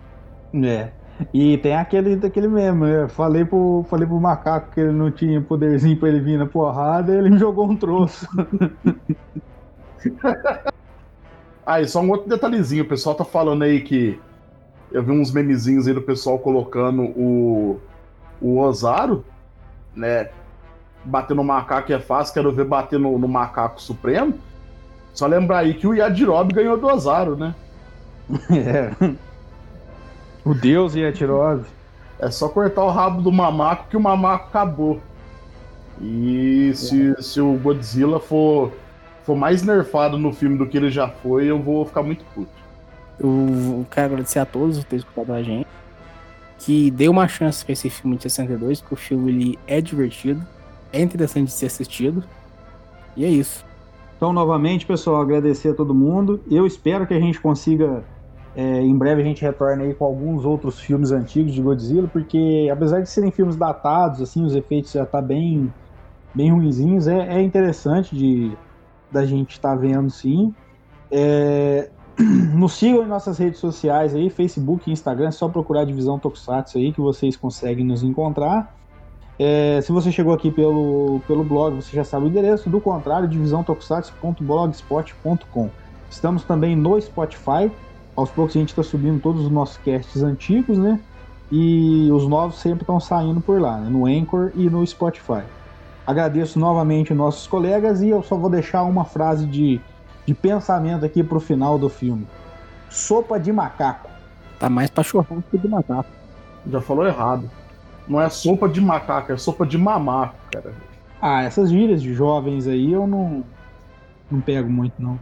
[0.54, 0.90] É.
[1.34, 3.08] E tem aquele daquele mesmo, né?
[3.10, 7.14] Falei pro, falei pro macaco que ele não tinha poderzinho pra ele vir na porrada,
[7.14, 8.28] ele me jogou um troço.
[11.70, 12.84] Ah, e só um outro detalhezinho.
[12.84, 14.20] O pessoal tá falando aí que.
[14.91, 17.80] Eu vi uns memezinhos aí do pessoal colocando o.
[18.41, 19.24] O Ozaru,
[19.96, 20.30] né?
[21.06, 24.34] Bater no macaco é fácil, quero ver bater no, no macaco supremo.
[25.14, 27.54] Só lembrar aí que o Yajirobe ganhou do Ozaru, né?
[28.50, 29.14] É.
[30.45, 31.66] O Deus e a tirose.
[32.20, 35.02] É só cortar o rabo do mamaco que o mamaco acabou.
[36.02, 38.72] E se, se o Godzilla for,
[39.24, 42.52] for mais nerfado no filme do que ele já foi, eu vou ficar muito puto.
[43.20, 45.68] Eu quero agradecer a todos por terem escutado a gente.
[46.57, 50.45] Que dê uma chance pra esse filme de 62, porque o filme ele é divertido,
[50.91, 52.24] é interessante de ser assistido.
[53.16, 53.66] E é isso.
[54.16, 56.41] Então, novamente, pessoal, agradecer a todo mundo.
[56.49, 58.03] Eu espero que a gente consiga.
[58.55, 62.69] É, em breve a gente retorne aí com alguns outros filmes antigos de Godzilla, porque
[62.71, 65.71] apesar de serem filmes datados, assim, os efeitos já tá bem,
[66.34, 68.57] bem ruinzinhos, é, é interessante de
[69.11, 70.53] da gente estar vendo sim.
[71.11, 71.89] É,
[72.53, 76.19] nos sigam em nossas redes sociais aí, Facebook e Instagram, é só procurar a Divisão
[76.19, 78.76] Tokusatsu aí que vocês conseguem nos encontrar.
[79.39, 82.69] É, se você chegou aqui pelo, pelo blog, você já sabe o endereço.
[82.69, 85.69] Do contrário, divisãotokusatsu.blogspot.com.
[86.09, 87.71] Estamos também no Spotify.
[88.20, 91.00] Aos poucos a gente está subindo todos os nossos casts antigos, né?
[91.50, 93.90] E os novos sempre estão saindo por lá, né?
[93.90, 95.44] no Anchor e no Spotify.
[96.06, 99.80] Agradeço novamente nossos colegas e eu só vou deixar uma frase de,
[100.26, 102.28] de pensamento aqui pro final do filme.
[102.90, 104.10] Sopa de macaco.
[104.60, 106.10] Tá mais pra churrasco que de macaco.
[106.70, 107.50] Já falou errado.
[108.06, 110.74] Não é sopa de macaco, é sopa de mamaco, cara.
[111.22, 113.46] Ah, essas gírias de jovens aí eu não,
[114.30, 115.18] não pego muito, não.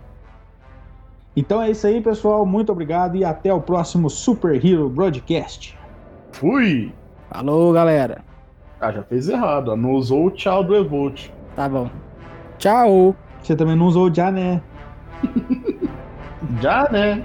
[1.38, 2.48] Então é isso aí, pessoal.
[2.48, 5.78] Muito obrigado e até o próximo Super Hero Broadcast.
[6.32, 6.92] Fui!
[7.30, 8.26] Falou, galera.
[8.82, 9.76] Ah, já fez errado, ó.
[9.76, 11.30] Não usou o tchau do Evolt.
[11.56, 11.92] Tá bom.
[12.58, 13.16] Tchau.
[13.40, 14.60] Você também não usou o já, né?
[16.62, 17.24] Já, né?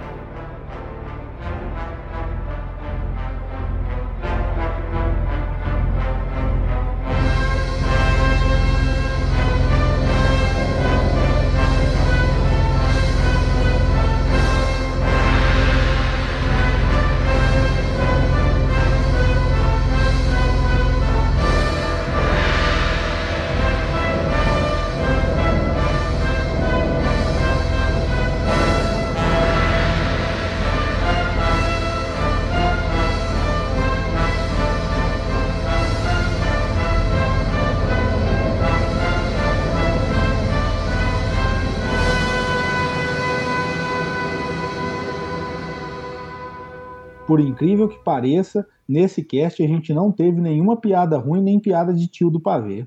[47.33, 51.91] Por incrível que pareça, nesse cast a gente não teve nenhuma piada ruim nem piada
[51.91, 52.85] de tio do pavê.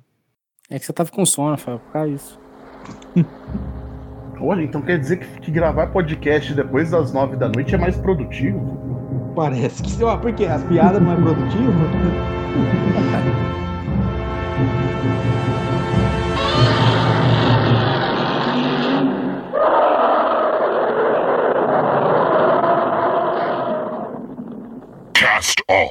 [0.71, 2.41] É que você tava com sono, foi por causa disso.
[4.41, 7.97] Olha, então quer dizer que, que gravar podcast depois das nove da noite é mais
[7.97, 8.79] produtivo?
[9.35, 10.05] Parece que.
[10.05, 10.45] Ó, por quê?
[10.45, 11.73] As piadas não é produtivo?
[25.69, 25.91] off.